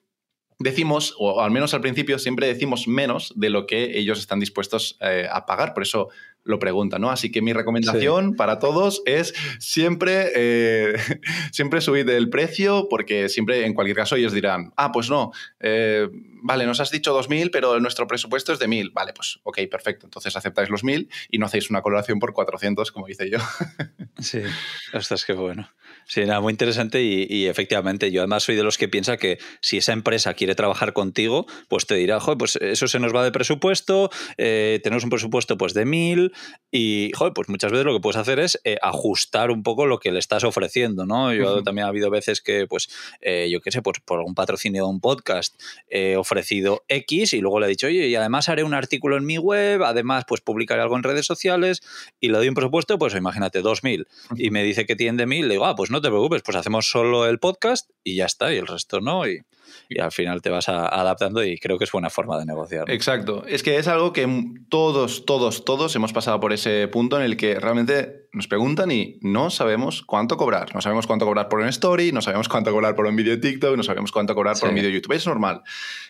decimos, 0.58 1.14
o 1.18 1.40
al 1.40 1.50
menos 1.50 1.74
al 1.74 1.80
principio, 1.80 2.18
siempre 2.18 2.46
decimos 2.46 2.88
menos 2.88 3.32
de 3.36 3.50
lo 3.50 3.66
que 3.66 3.98
ellos 3.98 4.18
están 4.18 4.40
dispuestos 4.40 4.96
eh, 5.00 5.28
a 5.30 5.46
pagar. 5.46 5.74
Por 5.74 5.82
eso 5.82 6.08
lo 6.46 6.58
preguntan, 6.58 7.00
¿no? 7.00 7.10
Así 7.10 7.30
que 7.30 7.42
mi 7.42 7.52
recomendación 7.52 8.36
para 8.36 8.58
todos 8.58 9.02
es 9.04 9.34
siempre, 9.58 10.30
eh, 10.34 10.94
siempre 11.52 11.80
subir 11.80 12.08
el 12.08 12.30
precio, 12.30 12.86
porque 12.88 13.28
siempre, 13.28 13.66
en 13.66 13.74
cualquier 13.74 13.96
caso, 13.96 14.16
ellos 14.16 14.32
dirán, 14.32 14.72
ah, 14.76 14.92
pues 14.92 15.10
no, 15.10 15.32
eh, 15.60 16.08
vale, 16.42 16.64
nos 16.64 16.80
has 16.80 16.90
dicho 16.90 17.18
2.000, 17.18 17.50
pero 17.52 17.80
nuestro 17.80 18.06
presupuesto 18.06 18.52
es 18.52 18.58
de 18.58 18.68
1.000. 18.68 18.92
Vale, 18.92 19.12
pues 19.12 19.40
ok, 19.42 19.58
perfecto. 19.70 20.06
Entonces 20.06 20.36
aceptáis 20.36 20.70
los 20.70 20.84
1.000 20.84 21.08
y 21.30 21.38
no 21.38 21.46
hacéis 21.46 21.68
una 21.68 21.82
coloración 21.82 22.18
por 22.20 22.32
400, 22.32 22.92
como 22.92 23.08
hice 23.08 23.28
yo. 23.28 23.38
sí, 24.18 24.40
ostras, 24.94 25.24
qué 25.24 25.32
bueno. 25.32 25.68
Sí, 26.08 26.24
nada, 26.24 26.40
muy 26.40 26.52
interesante 26.52 27.02
y, 27.02 27.46
efectivamente 27.46 28.12
yo 28.12 28.20
además 28.20 28.44
soy 28.44 28.54
de 28.54 28.62
los 28.62 28.78
que 28.78 28.86
piensa 28.86 29.16
que 29.16 29.38
si 29.60 29.78
esa 29.78 29.92
empresa 29.92 30.34
quiere 30.34 30.54
trabajar 30.54 30.92
contigo, 30.92 31.46
pues 31.68 31.84
te 31.86 31.96
dirá, 31.96 32.20
joder, 32.20 32.38
pues 32.38 32.56
eso 32.56 32.86
se 32.86 33.00
nos 33.00 33.12
va 33.12 33.24
de 33.24 33.32
presupuesto, 33.32 34.10
eh, 34.38 34.78
tenemos 34.84 35.02
un 35.02 35.10
presupuesto 35.10 35.58
pues 35.58 35.74
de 35.74 35.84
1.000 35.84 36.32
y, 36.70 37.10
joder, 37.12 37.32
pues 37.32 37.48
muchas 37.48 37.72
veces 37.72 37.86
lo 37.86 37.92
que 37.92 38.00
puedes 38.00 38.18
hacer 38.18 38.38
es 38.38 38.60
eh, 38.62 38.76
ajustar 38.82 39.50
un 39.50 39.64
poco 39.64 39.86
lo 39.86 39.98
que 39.98 40.12
le 40.12 40.20
estás 40.20 40.44
ofreciendo, 40.44 41.06
¿no? 41.06 41.34
Yo 41.34 41.64
también 41.64 41.86
ha 41.86 41.88
habido 41.88 42.08
veces 42.08 42.40
que, 42.40 42.68
pues, 42.68 42.88
eh, 43.20 43.48
yo 43.50 43.60
qué 43.60 43.72
sé, 43.72 43.82
pues 43.82 43.98
por 43.98 44.18
algún 44.18 44.36
patrocinio 44.36 44.84
de 44.84 44.88
un 44.88 45.00
podcast 45.00 45.60
he 45.88 46.16
ofrecido 46.16 46.84
X 46.86 47.32
y 47.32 47.40
luego 47.40 47.58
le 47.58 47.66
he 47.66 47.70
dicho, 47.70 47.88
oye, 47.88 48.06
y 48.06 48.14
además 48.14 48.48
haré 48.48 48.62
un 48.62 48.74
artículo 48.74 49.16
en 49.16 49.26
mi 49.26 49.38
web, 49.38 49.82
además, 49.82 50.24
pues 50.28 50.40
publicaré 50.40 50.82
algo 50.82 50.96
en 50.96 51.02
redes 51.02 51.26
sociales 51.26 51.82
y 52.20 52.28
le 52.28 52.38
doy 52.38 52.48
un 52.48 52.54
presupuesto, 52.54 52.96
pues 52.96 53.12
imagínate, 53.16 53.60
2.000 53.60 54.06
y 54.36 54.50
me 54.50 54.62
dice 54.62 54.86
que 54.86 54.94
tiene 54.94 55.24
1.000, 55.24 55.46
le 55.48 55.54
digo, 55.54 55.66
ah, 55.66 55.74
pues 55.74 55.90
no 55.90 55.95
te 56.00 56.08
preocupes, 56.08 56.42
pues 56.42 56.56
hacemos 56.56 56.88
solo 56.88 57.26
el 57.26 57.38
podcast 57.38 57.90
y 58.02 58.16
ya 58.16 58.26
está, 58.26 58.52
y 58.52 58.56
el 58.56 58.66
resto 58.66 59.00
no. 59.00 59.26
Y, 59.26 59.40
y 59.88 60.00
al 60.00 60.12
final 60.12 60.42
te 60.42 60.50
vas 60.50 60.68
adaptando 60.68 61.44
y 61.44 61.58
creo 61.58 61.78
que 61.78 61.84
es 61.84 61.92
buena 61.92 62.10
forma 62.10 62.38
de 62.38 62.46
negociar. 62.46 62.90
Exacto. 62.90 63.44
Es 63.46 63.62
que 63.62 63.78
es 63.78 63.88
algo 63.88 64.12
que 64.12 64.26
todos, 64.68 65.24
todos, 65.24 65.64
todos 65.64 65.94
hemos 65.96 66.12
pasado 66.12 66.40
por 66.40 66.52
ese 66.52 66.88
punto 66.88 67.18
en 67.18 67.24
el 67.24 67.36
que 67.36 67.58
realmente 67.60 68.28
nos 68.32 68.48
preguntan 68.48 68.90
y 68.90 69.18
no 69.22 69.50
sabemos 69.50 70.02
cuánto 70.02 70.36
cobrar. 70.36 70.74
No 70.74 70.80
sabemos 70.80 71.06
cuánto 71.06 71.24
cobrar 71.24 71.48
por 71.48 71.60
un 71.60 71.68
story, 71.68 72.12
no 72.12 72.22
sabemos 72.22 72.48
cuánto 72.48 72.72
cobrar 72.72 72.94
por 72.94 73.06
un 73.06 73.16
vídeo 73.16 73.36
de 73.36 73.38
TikTok, 73.38 73.76
no 73.76 73.82
sabemos 73.82 74.12
cuánto 74.12 74.34
cobrar 74.34 74.58
por 74.58 74.68
un 74.68 74.74
vídeo 74.74 74.88
de 74.88 74.94
YouTube. 74.94 75.14
Es 75.14 75.26
normal. 75.26 75.62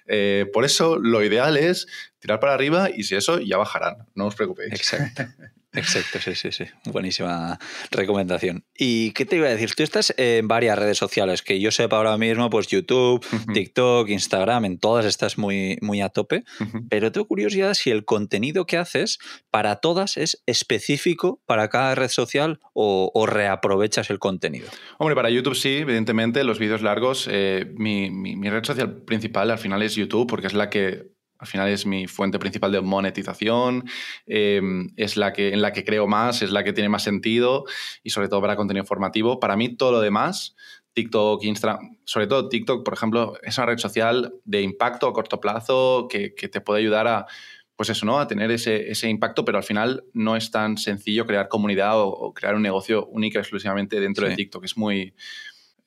Eh, 0.07 0.47
por 0.53 0.65
eso 0.65 0.99
lo 0.99 1.23
ideal 1.23 1.57
es 1.57 1.87
tirar 2.19 2.41
para 2.41 2.55
arriba 2.55 2.89
y 2.95 3.05
si 3.05 3.15
eso 3.15 3.41
ya 3.41 3.59
bajarán. 3.59 4.07
No 4.15 4.27
os 4.27 4.35
preocupéis. 4.35 4.73
Exacto. 4.73 5.25
Exacto, 5.77 6.19
sí, 6.21 6.35
sí, 6.35 6.53
sí. 6.53 6.65
Buenísima 6.87 7.59
recomendación. 7.91 8.65
¿Y 8.77 9.13
qué 9.13 9.25
te 9.25 9.37
iba 9.37 9.47
a 9.47 9.51
decir? 9.51 9.75
Tú 9.75 9.83
estás 9.83 10.15
en 10.17 10.49
varias 10.49 10.79
redes 10.79 10.99
sociales, 10.99 11.43
que 11.43 11.61
yo 11.61 11.71
sepa 11.71 11.97
ahora 11.97 12.17
mismo, 12.17 12.51
pues 12.51 12.69
YouTube, 12.69 13.25
TikTok, 13.53 14.09
Instagram, 14.09 14.65
en 14.65 14.79
todas 14.79 15.05
estás 15.07 15.39
muy, 15.39 15.79
muy 15.83 16.01
a 16.01 16.09
tope, 16.09 16.45
pero 16.89 17.13
tengo 17.13 17.27
curiosidad 17.27 17.75
si 17.75 17.91
el 17.91 18.05
contenido 18.05 18.67
que 18.67 18.77
haces 18.77 19.19
para 19.51 19.77
todas 19.77 20.17
es 20.17 20.43
específico 20.47 21.41
para 21.47 21.69
cada 21.69 21.95
red 21.95 22.09
social 22.09 22.61
o, 22.73 23.27
reaprovechas 23.27 24.11
el 24.11 24.19
contenido. 24.19 24.69
Hombre, 24.99 25.17
para 25.17 25.31
YouTube 25.31 25.57
sí, 25.57 25.79
evidentemente, 25.79 26.45
los 26.45 26.59
vídeos 26.59 26.83
largos, 26.83 27.29
eh, 27.31 27.73
mi, 27.77 28.11
mi 28.11 28.49
red 28.49 28.65
social 28.65 29.03
principal 29.03 29.51
al 29.51 29.59
final 29.59 29.83
es 29.83 29.95
YouTube, 29.95 30.27
porque 30.29 30.47
es 30.47 30.55
la 30.55 30.71
que 30.71 31.16
al 31.39 31.47
final 31.47 31.69
es 31.69 31.87
mi 31.87 32.07
fuente 32.07 32.39
principal 32.39 32.73
de 32.73 32.81
monetización, 32.81 33.85
em, 34.27 34.91
es 34.97 35.17
la 35.17 35.33
que, 35.33 35.53
en 35.53 35.63
la 35.63 35.73
que 35.73 35.85
creo 35.85 36.07
más, 36.07 36.43
es 36.43 36.51
la 36.51 36.65
que 36.65 36.73
tiene 36.73 36.89
más 36.89 37.03
sentido 37.03 37.65
y 38.03 38.11
sobre 38.11 38.29
todo 38.29 38.41
para 38.41 38.57
contenido 38.57 38.85
formativo. 38.85 39.41
Para 39.41 39.57
mí 39.57 39.77
todo 39.77 39.93
lo 39.93 40.01
demás, 40.01 40.57
TikTok, 40.95 41.45
Instagram, 41.45 41.99
sobre 42.05 42.27
todo 42.27 42.49
TikTok, 42.49 42.85
por 42.85 42.95
ejemplo, 42.95 43.35
es 43.43 43.59
una 43.59 43.67
red 43.67 43.79
social 43.79 44.33
de 44.45 44.63
impacto 44.63 45.07
a 45.07 45.13
corto 45.13 45.41
plazo 45.41 46.09
que, 46.11 46.31
te 46.31 46.61
puede 46.61 46.81
ayudar 46.81 47.07
a 47.07 47.27
pues 47.77 47.91
eso, 47.91 48.07
¿no? 48.07 48.19
A 48.19 48.27
tener 48.27 48.51
ese, 48.51 48.91
ese, 48.91 49.07
impacto, 49.11 49.45
pero 49.45 49.59
al 49.59 49.65
final 49.65 50.05
no 50.15 50.35
es 50.35 50.51
tan 50.51 50.79
sencillo 50.79 51.27
crear 51.27 51.49
comunidad 51.49 52.01
o, 52.01 52.33
crear 52.33 52.55
un 52.55 52.63
negocio 52.63 53.07
único 53.09 53.39
exclusivamente 53.39 54.01
dentro 54.01 54.27
de 54.27 54.35
TikTok. 54.35 54.65
Es 54.65 54.79
muy, 54.79 55.13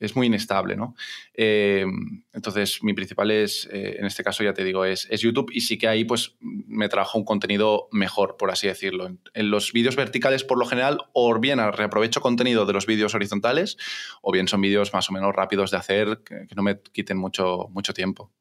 es 0.00 0.16
muy 0.16 0.26
inestable, 0.26 0.76
¿no? 0.76 0.96
Eh, 1.34 1.84
entonces, 2.32 2.82
mi 2.82 2.94
principal 2.94 3.30
es, 3.30 3.68
eh, 3.70 3.96
en 3.98 4.06
este 4.06 4.24
caso 4.24 4.42
ya 4.42 4.54
te 4.54 4.64
digo, 4.64 4.84
es, 4.84 5.06
es, 5.10 5.20
YouTube 5.20 5.50
y 5.52 5.60
sí 5.60 5.78
que 5.78 5.86
ahí 5.86 6.04
pues 6.04 6.36
me 6.40 6.88
trabajo 6.88 7.18
un 7.18 7.24
contenido 7.24 7.88
mejor, 7.92 8.36
por 8.38 8.50
así 8.50 8.66
decirlo. 8.66 9.10
En, 9.34 9.50
los 9.50 9.72
vídeos 9.72 9.96
verticales, 9.96 10.42
por 10.42 10.58
lo 10.58 10.64
general, 10.64 11.02
o 11.12 11.38
bien 11.38 11.58
reaprovecho 11.58 12.20
contenido 12.20 12.64
de 12.66 12.72
los 12.72 12.86
vídeos 12.86 13.14
horizontales, 13.14 13.76
o 14.22 14.32
bien 14.32 14.48
son 14.48 14.60
vídeos 14.62 14.92
más 14.92 15.08
o 15.10 15.12
menos 15.12 15.34
rápidos 15.34 15.70
de 15.70 15.76
hacer, 15.76 16.22
que, 16.24 16.46
que 16.48 16.54
no 16.54 16.62
me 16.62 16.80
quiten 16.80 17.18
mucho, 17.18 17.68
mucho 17.70 17.92
tiempo. 17.92 18.32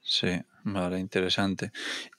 Sí, 0.00 0.42
vale, 0.64 0.98
interesante. 0.98 1.72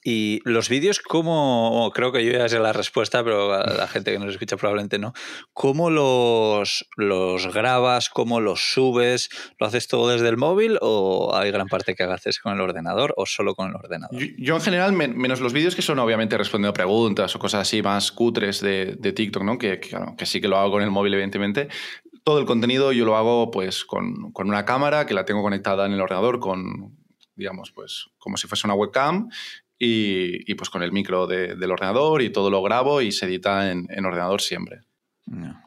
Y 0.04 0.42
los 0.46 0.70
vídeos, 0.70 1.00
¿cómo? 1.00 1.92
Creo 1.94 2.12
que 2.12 2.26
yo 2.26 2.32
ya 2.32 2.50
sé 2.50 2.60
la 2.60 2.74
respuesta, 2.74 3.24
pero 3.24 3.60
la 3.60 3.88
gente 3.88 4.12
que 4.12 4.20
nos 4.20 4.30
escucha 4.30 4.58
probablemente 4.58 4.98
no. 4.98 5.14
¿Cómo 5.54 5.90
los, 5.90 6.88
los 6.98 7.54
grabas? 7.54 8.10
¿Cómo 8.10 8.40
los 8.42 8.74
subes? 8.74 9.30
¿Lo 9.60 9.68
haces 9.68 9.88
todo 9.88 10.10
desde 10.10 10.28
el 10.30 10.38
móvil 10.38 10.78
o 10.82 11.36
hay 11.36 11.52
gran 11.52 11.68
parte 11.68 11.94
que 11.96 12.04
haces 12.04 12.40
con 12.40 12.54
el 12.54 12.62
ordenador 12.62 13.14
o 13.18 13.26
solo 13.26 13.54
con 13.54 13.70
el 13.70 13.76
ordenador? 13.76 14.20
Yo, 14.38 14.56
en 14.56 14.62
general, 14.62 14.94
menos 14.94 15.40
los 15.40 15.54
vídeos 15.54 15.76
que 15.76 15.82
son 15.82 16.00
obviamente 16.00 16.38
respondiendo 16.38 16.74
preguntas 16.74 17.36
o 17.36 17.40
cosas 17.40 17.62
así 17.62 17.82
más 17.82 18.12
cutres 18.12 18.62
de, 18.62 18.96
de 18.98 19.14
TikTok, 19.14 19.44
¿no? 19.44 19.58
Que, 19.58 19.80
que, 19.80 20.26
sí 20.26 20.42
que 20.42 20.48
lo 20.48 20.58
hago 20.58 20.72
con 20.72 20.84
el 20.84 20.92
móvil, 20.92 21.14
evidentemente 21.14 21.70
todo 22.24 22.38
el 22.38 22.46
contenido 22.46 22.92
yo 22.92 23.04
lo 23.04 23.18
hago 23.18 23.50
pues 23.50 23.84
con, 23.84 24.32
con, 24.32 24.48
una 24.48 24.64
cámara 24.64 25.08
que 25.08 25.16
la 25.16 25.26
tengo 25.26 25.42
conectada 25.42 25.88
en 25.88 25.94
el 25.94 26.02
ordenador 26.02 26.40
con, 26.40 27.01
digamos, 27.36 27.72
pues 27.72 28.08
como 28.18 28.38
si 28.38 28.48
fuese 28.48 28.68
una 28.68 28.76
webcam 28.76 29.30
y, 29.78 30.54
pues 30.56 30.70
con 30.70 30.84
el 30.84 30.92
micro 30.92 31.26
del 31.28 31.72
ordenador 31.72 32.22
y 32.22 32.32
todo 32.32 32.50
lo 32.50 32.62
grabo 32.62 33.02
y 33.02 33.12
se 33.12 33.26
edita 33.26 33.72
en 33.72 34.06
ordenador 34.06 34.42
siempre. 34.42 34.82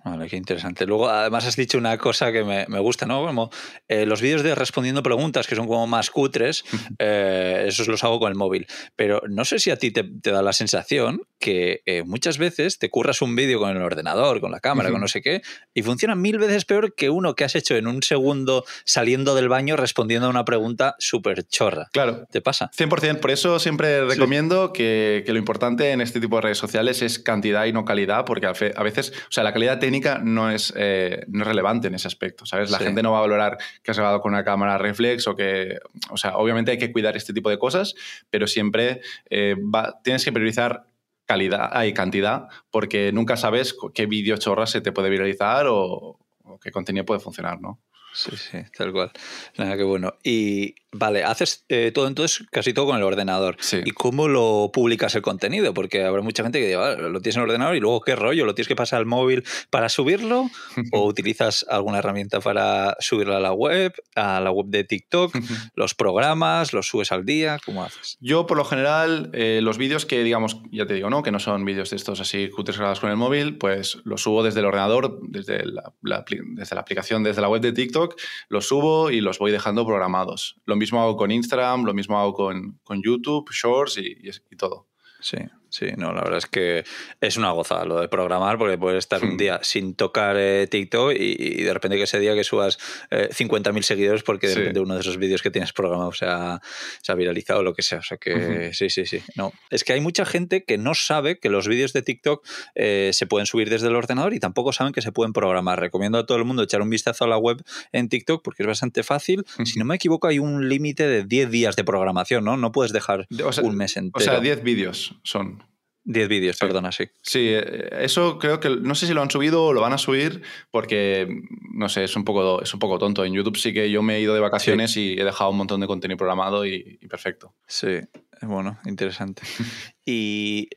Vale, 0.04 0.28
qué 0.28 0.37
interesante. 0.37 0.85
Luego, 0.87 1.09
además, 1.09 1.47
has 1.47 1.56
dicho 1.56 1.78
una 1.78 1.97
cosa 1.97 2.30
que 2.30 2.44
me, 2.44 2.78
gusta, 2.80 3.06
¿no? 3.06 3.25
Como 3.25 3.50
eh, 3.88 4.04
los 4.04 4.21
vídeos 4.21 4.42
de 4.42 4.54
respondiendo 4.54 5.02
preguntas, 5.02 5.47
que 5.47 5.56
son 5.56 5.66
como 5.66 5.87
más 5.87 6.11
cutres, 6.11 6.64
eh, 6.99 7.64
esos 7.66 7.88
los 7.88 8.04
hago 8.04 8.21
con 8.21 8.30
el 8.30 8.37
móvil. 8.37 8.66
Pero 8.94 9.23
no 9.26 9.47
sé 9.47 9.59
si 9.59 9.71
a 9.71 9.76
ti 9.76 9.90
te, 9.90 10.04
da 10.30 10.42
la 10.42 10.52
sensación 10.52 11.23
que 11.38 11.83
eh, 11.87 12.02
muchas 12.04 12.37
veces 12.37 12.78
te 12.78 12.90
curras 12.90 13.23
un 13.23 13.35
vídeo 13.37 13.59
con 13.59 13.71
el 13.71 13.83
ordenador, 13.83 14.40
con 14.40 14.50
la 14.50 14.61
cámara, 14.61 14.90
con 14.90 15.00
no 15.00 15.09
sé 15.09 15.23
qué, 15.23 15.40
y 15.73 15.83
funciona 15.83 16.14
mil 16.14 16.38
veces 16.38 16.66
peor 16.66 16.94
que 16.94 17.09
uno 17.09 17.35
que 17.35 17.44
has 17.44 17.54
hecho 17.54 17.76
en 17.76 17.87
un 17.87 18.02
segundo 18.02 18.64
saliendo 18.85 19.35
del 19.35 19.49
baño 19.49 19.76
respondiendo 19.76 20.26
a 20.26 20.30
una 20.30 20.44
pregunta 20.44 20.94
súper 20.99 21.44
chorra. 21.44 21.88
Claro. 21.92 22.26
¿Te 22.30 22.42
pasa? 22.42 22.71
100%. 22.76 23.21
Por 23.21 23.30
eso 23.30 23.59
siempre 23.59 24.04
recomiendo 24.04 24.73
que, 24.73 25.23
que, 25.25 25.33
lo 25.33 25.38
importante 25.38 25.92
en 25.92 26.02
este 26.02 26.21
tipo 26.21 26.37
de 26.37 26.42
redes 26.42 26.59
sociales 26.59 27.00
es 27.00 27.18
cantidad 27.18 27.64
y 27.64 27.73
no 27.73 27.85
calidad, 27.87 28.26
porque 28.26 28.47
a 28.47 28.83
veces, 28.83 29.12
o 29.28 29.33
sea, 29.33 29.42
la 29.42 29.54
calidad 29.55 29.79
técnica 29.79 30.19
no 30.19 30.51
es, 30.51 30.73
eh, 30.77 31.25
no 31.29 31.43
es 31.43 31.47
relevante 31.47 31.87
en 31.87 31.95
ese 31.95 32.09
aspecto, 32.09 32.45
¿sabes? 32.45 32.73
La 32.73 32.79
gente 32.79 33.05
no 33.05 33.13
va 33.13 33.19
a 33.19 33.21
valorar 33.21 33.57
que 33.85 33.93
has 33.93 33.97
grabado 33.97 34.21
con 34.21 34.33
una 34.33 34.43
cámara 34.43 34.79
reflex 34.79 35.29
o 35.29 35.37
que, 35.37 35.79
o 36.11 36.17
sea, 36.17 36.37
obviamente 36.39 36.73
hay 36.73 36.79
que 36.79 36.91
cuidar 36.91 37.17
este 37.17 37.33
tipo 37.33 37.51
de 37.51 37.59
cosas, 37.59 37.95
pero 38.31 38.49
siempre 38.49 39.01
eh, 39.31 39.55
tienes 40.03 40.25
que 40.25 40.33
priorizar 40.33 40.89
calidad 41.25 41.85
y 41.85 41.95
cantidad 41.95 42.49
porque 42.73 43.13
nunca 43.13 43.37
sabes 43.37 43.77
qué 43.95 44.07
vídeo 44.07 44.37
chorra 44.39 44.67
se 44.67 44.81
te 44.81 44.91
puede 44.91 45.09
viralizar 45.09 45.69
o, 45.69 46.19
o 46.43 46.59
qué 46.61 46.73
contenido 46.73 47.05
puede 47.05 47.21
funcionar, 47.21 47.61
¿no? 47.61 47.79
Sí, 48.14 48.30
sí, 48.37 48.59
tal 48.76 48.92
cual. 48.92 49.11
Nada, 49.59 49.76
que 49.76 49.83
bueno. 49.83 50.14
Y 50.23 50.76
vale, 50.92 51.25
haces 51.25 51.64
eh, 51.68 51.90
todo 51.92 52.06
entonces 52.06 52.47
casi 52.50 52.73
todo 52.73 52.87
con 52.87 52.97
el 52.97 53.02
ordenador. 53.02 53.56
Sí. 53.59 53.80
¿Y 53.85 53.90
cómo 53.90 54.28
lo 54.28 54.71
publicas 54.73 55.14
el 55.16 55.23
contenido? 55.23 55.75
Porque 55.75 56.04
habrá 56.04 56.23
mucha 56.23 56.44
gente 56.44 56.61
que 56.61 56.68
diga, 56.68 56.94
lo 56.94 57.21
tienes 57.21 57.37
en 57.37 57.42
el 57.42 57.49
ordenador 57.49 57.75
y 57.75 57.80
luego 57.80 58.00
qué 58.00 58.14
rollo, 58.14 58.47
¿lo 58.47 58.54
tienes 58.54 58.68
que 58.68 58.76
pasar 58.76 59.00
al 59.00 59.06
móvil 59.06 59.44
para 59.71 59.88
subirlo? 59.88 60.49
¿O 60.92 61.04
utilizas 61.06 61.66
alguna 61.68 61.99
herramienta 61.99 62.40
para 62.40 62.97
subirlo 63.00 63.37
a 63.37 63.40
la 63.40 63.52
web, 63.52 63.92
a 64.14 64.40
la 64.40 64.52
web 64.52 64.66
de 64.68 64.85
TikTok? 64.85 65.35
¿Los 65.75 65.94
programas? 65.94 66.73
¿Los 66.73 66.87
subes 66.87 67.11
al 67.11 67.26
día? 67.26 67.59
¿Cómo 67.64 67.83
haces? 67.83 68.16
Yo, 68.21 68.47
por 68.47 68.56
lo 68.56 68.64
general, 68.64 69.30
eh, 69.33 69.59
los 69.61 69.76
vídeos 69.76 70.06
que, 70.06 70.23
digamos, 70.23 70.59
ya 70.71 70.87
te 70.87 70.94
digo, 70.94 71.11
¿no? 71.11 71.25
Que 71.25 71.33
no 71.33 71.40
son 71.40 71.64
vídeos 71.64 71.90
de 71.90 71.97
estos 71.97 72.21
así 72.21 72.49
cutres 72.50 72.76
grabados 72.76 73.00
con 73.00 73.11
el 73.11 73.16
móvil, 73.16 73.59
pues 73.59 73.98
los 74.05 74.22
subo 74.22 74.44
desde 74.44 74.61
el 74.61 74.66
ordenador, 74.66 75.18
desde 75.22 75.64
la, 75.66 75.92
desde 76.03 76.74
la 76.77 76.81
aplicación, 76.81 77.24
desde 77.24 77.40
la 77.40 77.48
web 77.48 77.61
de 77.61 77.72
TikTok 77.72 78.04
los 78.49 78.69
subo 78.69 79.11
y 79.11 79.21
los 79.21 79.38
voy 79.38 79.53
dejando 79.53 79.85
programados. 79.87 80.57
Lo 80.64 80.77
mismo 80.77 81.01
hago 81.01 81.17
con 81.17 81.31
Instagram, 81.31 81.85
lo 81.85 81.95
mismo 81.95 82.19
hago 82.19 82.33
con, 82.35 82.81
con 82.85 83.03
YouTube, 83.03 83.51
Shorts 83.51 83.99
y 83.99 84.57
todo. 84.57 84.88
Sí. 85.21 85.38
Sí, 85.75 85.87
no, 85.97 86.13
la 86.13 86.21
verdad 86.21 86.39
es 86.39 86.47
que 86.47 86.85
es 87.21 87.37
una 87.37 87.51
gozada 87.51 87.85
lo 87.85 88.01
de 88.01 88.07
programar, 88.07 88.59
porque 88.59 88.79
puedes 88.79 88.99
estar 88.99 89.25
un 89.25 89.35
hmm. 89.35 89.37
día 89.37 89.59
sin 89.63 89.97
tocar 89.97 90.37
eh, 90.39 90.69
TikTok 90.71 91.15
y, 91.19 91.65
de 91.65 91.75
repente 91.75 91.97
que 91.97 92.05
ese 92.05 92.21
día 92.21 92.37
que 92.37 92.45
subas 92.45 92.79
eh, 93.11 93.29
50.000 93.33 93.83
seguidores 93.83 94.23
porque 94.23 94.47
de 94.47 94.55
repente 94.55 94.79
uno 94.79 94.95
de 94.95 95.01
esos 95.01 95.17
vídeos 95.17 95.43
que 95.43 95.51
tienes 95.51 95.73
programado 95.73 96.13
se 96.13 96.27
ha, 96.27 96.63
se 97.03 97.11
ha 97.11 97.17
viralizado 97.17 97.59
o 97.59 97.63
lo 97.65 97.75
que 97.75 97.83
sea. 97.83 97.99
O 97.99 98.03
sea 98.03 98.19
que 98.19 98.73
sí, 98.73 98.89
sí, 98.89 99.05
sí. 99.05 99.21
No. 99.35 99.53
Es 99.69 99.83
que 99.83 99.95
hay 99.95 100.01
mucha 100.01 100.25
gente 100.25 100.63
que 100.63 100.79
no 100.79 100.95
sabe 100.95 101.41
que 101.41 101.49
los 101.49 101.67
vídeos 101.67 101.93
de 101.93 102.03
TikTok 102.03 102.47
eh, 102.77 103.11
se 103.13 103.27
pueden 103.27 103.47
subir 103.47 103.69
desde 103.69 103.89
el 103.89 103.97
ordenador 103.97 104.33
y 104.33 104.39
tampoco 104.39 104.73
saben 104.73 104.93
que 104.93 105.03
se 105.03 105.11
pueden 105.11 105.33
programar. 105.33 105.81
Recomiendo 105.81 106.19
a 106.19 106.25
todo 106.25 106.39
el 106.39 106.45
mundo 106.45 106.63
echar 106.63 106.83
un 106.83 106.91
vistazo 106.91 107.25
a 107.25 107.27
la 107.27 107.37
web 107.37 107.65
en 107.91 108.09
TikTok 108.09 108.45
porque 108.45 108.63
es 108.63 108.69
bastante 108.69 109.03
fácil. 109.03 109.45
Si 109.65 109.81
no 109.81 109.85
me 109.85 109.97
equivoco, 109.97 110.29
hay 110.29 110.39
un 110.39 110.69
límite 110.69 111.09
de 111.09 111.25
10 111.25 111.51
días 111.51 111.75
de 111.75 111.83
programación, 111.83 112.45
¿no? 112.45 112.57
No 112.57 112.71
puedes 112.71 112.93
dejar 112.93 113.27
un 113.61 113.77
mes 113.77 113.97
entero. 113.97 114.23
O 114.23 114.25
sea, 114.25 114.39
10 114.39 114.63
vídeos 114.63 115.17
son. 115.25 115.63
10 116.05 116.29
vídeos, 116.29 116.57
perdona, 116.59 116.93
sí. 116.93 117.05
Sí, 117.23 117.49
eh, 117.49 117.88
eso 118.01 118.38
creo 118.38 118.61
que 118.61 118.69
no 118.69 118.95
sé 118.95 119.07
si 119.07 119.14
lo 119.14 119.23
han 119.23 119.31
subido 119.31 119.64
o 119.64 119.73
lo 119.73 119.81
van 119.81 119.95
a 119.95 119.99
subir 119.99 120.43
porque, 120.71 121.27
no 121.73 121.88
sé, 121.88 122.05
es 122.05 122.14
un 122.14 122.25
poco, 122.25 122.62
es 122.62 122.73
un 122.75 122.81
poco 122.81 122.99
tonto. 122.99 123.25
En 123.25 123.33
YouTube 123.33 123.57
sí 123.57 123.73
que 123.73 123.90
yo 123.90 124.03
me 124.03 124.17
he 124.17 124.21
ido 124.21 124.35
de 124.35 124.40
vacaciones 124.40 124.97
y 124.97 125.14
he 125.14 125.25
dejado 125.25 125.51
un 125.51 125.57
montón 125.57 125.81
de 125.81 125.87
contenido 125.87 126.19
programado 126.19 126.67
y, 126.67 126.99
perfecto. 127.09 127.55
Sí, 127.67 128.01
bueno, 128.43 128.79
interesante. 128.85 129.43
y 130.05 130.69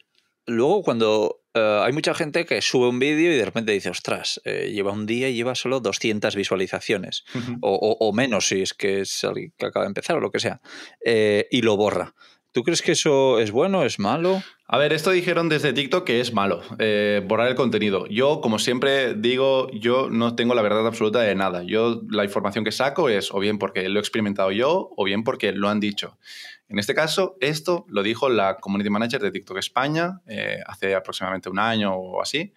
luego 0.46 0.82
cuando 0.82 1.42
eh, 1.54 1.82
hay 1.84 1.92
mucha 1.92 2.14
gente 2.14 2.46
que 2.46 2.62
sube 2.62 2.88
un 2.88 3.00
vídeo 3.00 3.34
y 3.34 3.36
de 3.36 3.44
repente 3.44 3.74
dice, 3.74 3.90
ostras, 3.90 4.40
eh, 4.46 4.72
lleva 4.74 4.94
un 4.94 5.06
día 5.06 5.28
y 5.28 5.36
lleva 5.36 5.56
solo 5.56 5.82
200 5.82 6.38
visualizaciones 6.38 7.26
o, 7.60 7.98
o, 8.00 8.14
menos 8.14 8.48
si 8.48 8.62
es 8.62 8.74
que 8.74 9.02
es 9.02 9.26
alguien 9.26 9.54
que 9.58 9.66
acaba 9.66 9.84
de 9.84 9.90
empezar 9.90 10.16
o 10.16 10.22
lo 10.22 10.32
que 10.32 10.40
sea, 10.40 10.62
y 11.04 11.62
lo 11.64 11.76
borra. 11.76 12.16
¿Tú 12.58 12.64
crees 12.64 12.82
que 12.82 12.94
eso 12.94 13.38
es 13.38 13.52
bueno, 13.52 13.84
es 13.84 14.00
malo? 14.00 14.42
A 14.66 14.80
ver, 14.80 14.92
esto 14.92 15.12
dijeron 15.12 15.48
desde 15.48 15.74
TikTok 15.74 16.04
que 16.04 16.20
es 16.20 16.34
malo, 16.34 16.64
eh, 16.80 17.22
borrar 17.24 17.50
el 17.50 17.54
contenido. 17.54 18.08
Yo, 18.08 18.42
como 18.42 18.58
siempre 18.58 19.14
digo, 19.14 19.70
yo 19.74 20.10
no 20.10 20.36
tengo 20.36 20.56
la 20.56 20.64
verdad 20.64 20.88
absoluta 20.88 21.22
de 21.22 21.36
nada. 21.36 21.62
Yo 21.62 22.02
la 22.10 22.24
información 22.24 22.66
que 22.66 22.72
saco 22.72 23.10
es 23.10 23.32
o 23.32 23.38
bien 23.38 23.60
porque 23.60 23.88
lo 23.90 24.00
he 24.00 24.02
experimentado 24.02 24.52
yo 24.52 24.90
o 24.98 25.04
bien 25.04 25.24
porque 25.24 25.52
lo 25.52 25.70
han 25.70 25.80
dicho. 25.80 26.18
En 26.68 26.80
este 26.80 26.96
caso, 26.96 27.38
esto 27.42 27.86
lo 27.90 28.02
dijo 28.02 28.28
la 28.28 28.58
Community 28.58 28.90
Manager 28.90 29.22
de 29.22 29.30
TikTok 29.30 29.60
España 29.60 30.22
eh, 30.26 30.58
hace 30.66 30.96
aproximadamente 30.96 31.52
un 31.52 31.60
año 31.60 31.94
o 31.94 32.24
así, 32.24 32.54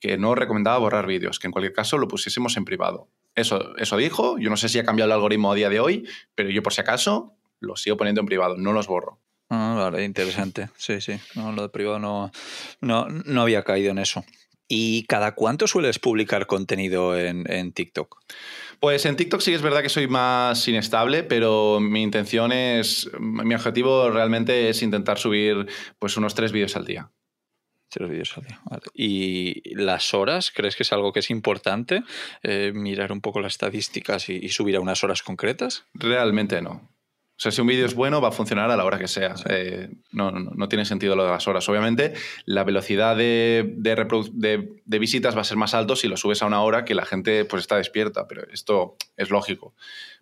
que 0.00 0.18
no 0.18 0.34
recomendaba 0.34 0.78
borrar 0.78 1.06
vídeos, 1.06 1.38
que 1.38 1.46
en 1.46 1.52
cualquier 1.52 1.74
caso 1.74 1.96
lo 1.96 2.08
pusiésemos 2.08 2.56
en 2.56 2.64
privado. 2.64 3.06
Eso, 3.36 3.76
eso 3.76 3.96
dijo, 3.98 4.36
yo 4.36 4.50
no 4.50 4.56
sé 4.56 4.68
si 4.68 4.80
ha 4.80 4.84
cambiado 4.84 5.06
el 5.06 5.12
algoritmo 5.12 5.52
a 5.52 5.54
día 5.54 5.68
de 5.68 5.78
hoy, 5.78 6.08
pero 6.34 6.50
yo 6.50 6.60
por 6.60 6.72
si 6.72 6.80
acaso 6.80 7.36
lo 7.60 7.76
sigo 7.76 7.96
poniendo 7.96 8.20
en 8.20 8.26
privado, 8.26 8.56
no 8.56 8.72
los 8.72 8.88
borro. 8.88 9.20
Ah, 9.50 9.74
vale, 9.76 10.04
interesante. 10.04 10.68
Sí, 10.76 11.00
sí. 11.00 11.14
No, 11.34 11.52
lo 11.52 11.62
de 11.62 11.68
privado 11.68 11.98
no, 11.98 12.30
no, 12.80 13.08
no 13.08 13.42
había 13.42 13.62
caído 13.62 13.90
en 13.90 13.98
eso. 13.98 14.24
¿Y 14.66 15.04
cada 15.04 15.34
cuánto 15.34 15.66
sueles 15.66 15.98
publicar 15.98 16.46
contenido 16.46 17.18
en, 17.18 17.50
en, 17.52 17.72
TikTok? 17.72 18.18
Pues 18.80 19.04
en 19.04 19.16
TikTok 19.16 19.40
sí 19.40 19.52
es 19.52 19.60
verdad 19.60 19.82
que 19.82 19.90
soy 19.90 20.08
más 20.08 20.66
inestable, 20.66 21.22
pero 21.22 21.80
mi 21.80 22.02
intención 22.02 22.50
es, 22.50 23.10
mi 23.20 23.54
objetivo 23.54 24.10
realmente 24.10 24.70
es 24.70 24.82
intentar 24.82 25.18
subir 25.18 25.66
pues 25.98 26.16
unos 26.16 26.34
tres 26.34 26.50
vídeos 26.50 26.76
al 26.76 26.86
día. 26.86 27.10
Tres 27.90 28.08
vídeos 28.08 28.36
al 28.38 28.44
día. 28.44 28.60
Vale. 28.64 28.82
¿Y 28.94 29.74
las 29.74 30.14
horas? 30.14 30.50
¿Crees 30.50 30.76
que 30.76 30.82
es 30.82 30.92
algo 30.92 31.12
que 31.12 31.20
es 31.20 31.30
importante? 31.30 32.02
Eh, 32.42 32.72
mirar 32.74 33.12
un 33.12 33.20
poco 33.20 33.40
las 33.40 33.52
estadísticas 33.52 34.30
y, 34.30 34.36
y 34.36 34.48
subir 34.48 34.76
a 34.76 34.80
unas 34.80 35.04
horas 35.04 35.22
concretas? 35.22 35.84
Realmente 35.92 36.62
no. 36.62 36.88
O 37.36 37.40
sea, 37.40 37.50
si 37.50 37.60
un 37.60 37.66
vídeo 37.66 37.84
es 37.84 37.94
bueno, 37.94 38.20
va 38.20 38.28
a 38.28 38.32
funcionar 38.32 38.70
a 38.70 38.76
la 38.76 38.84
hora 38.84 38.96
que 38.96 39.08
sea. 39.08 39.34
Eh, 39.48 39.88
no, 40.12 40.30
no, 40.30 40.68
tiene 40.68 40.84
sentido 40.84 41.16
lo 41.16 41.24
de 41.24 41.30
las 41.30 41.48
horas. 41.48 41.68
Obviamente, 41.68 42.14
la 42.44 42.62
velocidad 42.62 43.16
de, 43.16 43.74
de, 43.76 44.98
visitas 45.00 45.36
va 45.36 45.40
a 45.40 45.44
ser 45.44 45.56
más 45.56 45.74
alto 45.74 45.96
si 45.96 46.06
lo 46.06 46.16
subes 46.16 46.42
a 46.42 46.46
una 46.46 46.62
hora 46.62 46.84
que 46.84 46.94
la 46.94 47.04
gente 47.04 47.44
pues, 47.44 47.62
está 47.62 47.76
despierta, 47.76 48.28
pero 48.28 48.48
esto 48.52 48.96
es 49.16 49.30
lógico. 49.30 49.74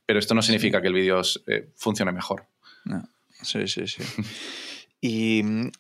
Pero 0.07 0.19
esto 0.19 0.35
no 0.35 0.41
significa 0.41 0.81
que 0.81 0.89
el 0.89 0.95
vídeo 0.95 1.21
eh, 1.49 1.69
funcione 1.77 2.13
mejor. 2.13 2.47
Sí, 3.43 3.69
sí, 3.69 3.87
sí. 3.87 4.03
y 5.03 5.43
mm, 5.43 5.71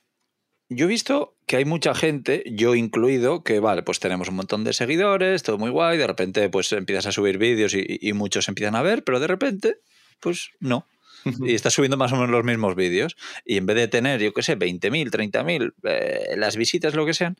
yo 0.68 0.84
he 0.84 0.88
visto 0.88 1.34
que 1.46 1.56
hay 1.56 1.64
mucha 1.64 1.94
gente, 1.94 2.44
yo 2.46 2.74
incluido, 2.74 3.42
que 3.42 3.58
vale, 3.58 3.82
pues 3.82 4.00
tenemos 4.00 4.28
un 4.28 4.34
montón 4.34 4.64
de 4.64 4.74
seguidores, 4.74 5.42
todo 5.42 5.56
muy 5.56 5.70
guay, 5.70 5.96
de 5.96 6.06
repente 6.06 6.50
pues 6.50 6.70
empiezas 6.72 7.06
a 7.06 7.12
subir 7.12 7.38
vídeos 7.38 7.72
y, 7.72 7.98
y 8.02 8.12
muchos 8.12 8.48
empiezan 8.48 8.76
a 8.76 8.82
ver, 8.82 9.02
pero 9.02 9.18
de 9.18 9.28
repente, 9.28 9.78
pues 10.20 10.50
no 10.60 10.86
y 11.24 11.54
está 11.54 11.70
subiendo 11.70 11.96
más 11.96 12.12
o 12.12 12.16
menos 12.16 12.30
los 12.30 12.44
mismos 12.44 12.74
vídeos. 12.74 13.16
Y 13.44 13.56
en 13.56 13.66
vez 13.66 13.76
de 13.76 13.88
tener, 13.88 14.20
yo 14.20 14.32
qué 14.32 14.42
sé, 14.42 14.58
20.000, 14.58 15.10
30.000, 15.10 15.72
eh, 15.84 16.34
las 16.36 16.56
visitas, 16.56 16.94
lo 16.94 17.06
que 17.06 17.14
sean, 17.14 17.36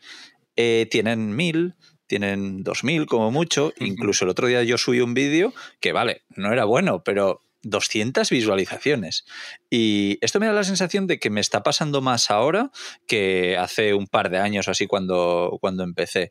eh, 0.57 0.87
tienen 0.91 1.37
1.000, 1.37 1.75
tienen 2.07 2.65
2.000 2.65 3.07
como 3.07 3.31
mucho. 3.31 3.73
Incluso 3.79 4.25
el 4.25 4.31
otro 4.31 4.47
día 4.47 4.63
yo 4.63 4.79
subí 4.79 5.01
un 5.01 5.15
vídeo 5.15 5.53
que, 5.81 5.93
vale, 5.93 6.23
no 6.37 6.53
era 6.53 6.65
bueno, 6.65 7.03
pero 7.05 7.41
200 7.63 8.29
visualizaciones. 8.31 9.25
Y 9.71 10.19
esto 10.21 10.41
me 10.41 10.47
da 10.47 10.53
la 10.53 10.65
sensación 10.65 11.07
de 11.07 11.19
que 11.19 11.31
me 11.31 11.41
está 11.41 11.63
pasando 11.63 12.01
más 12.03 12.31
ahora 12.31 12.71
que 13.07 13.57
hace 13.57 13.95
un 13.95 14.07
par 14.07 14.31
de 14.31 14.39
años 14.39 14.69
así 14.69 14.87
cuando, 14.87 15.59
cuando 15.61 15.85
empecé. 15.85 16.31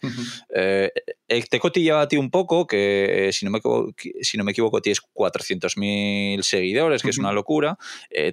Eh, 0.54 0.92
eh, 1.28 1.44
te 1.50 1.58
he 1.58 1.60
cotillado 1.60 2.02
a 2.02 2.08
ti 2.08 2.18
un 2.18 2.30
poco, 2.30 2.68
que 2.68 3.30
eh, 3.30 3.34
si, 3.34 3.46
no 3.46 3.52
me, 3.52 3.62
si 4.22 4.38
no 4.38 4.44
me 4.44 4.52
equivoco 4.52 4.82
tienes 4.82 5.02
400.000 5.02 6.42
seguidores, 6.44 7.02
que 7.02 7.10
es 7.10 7.18
una 7.18 7.32
locura. 7.32 7.78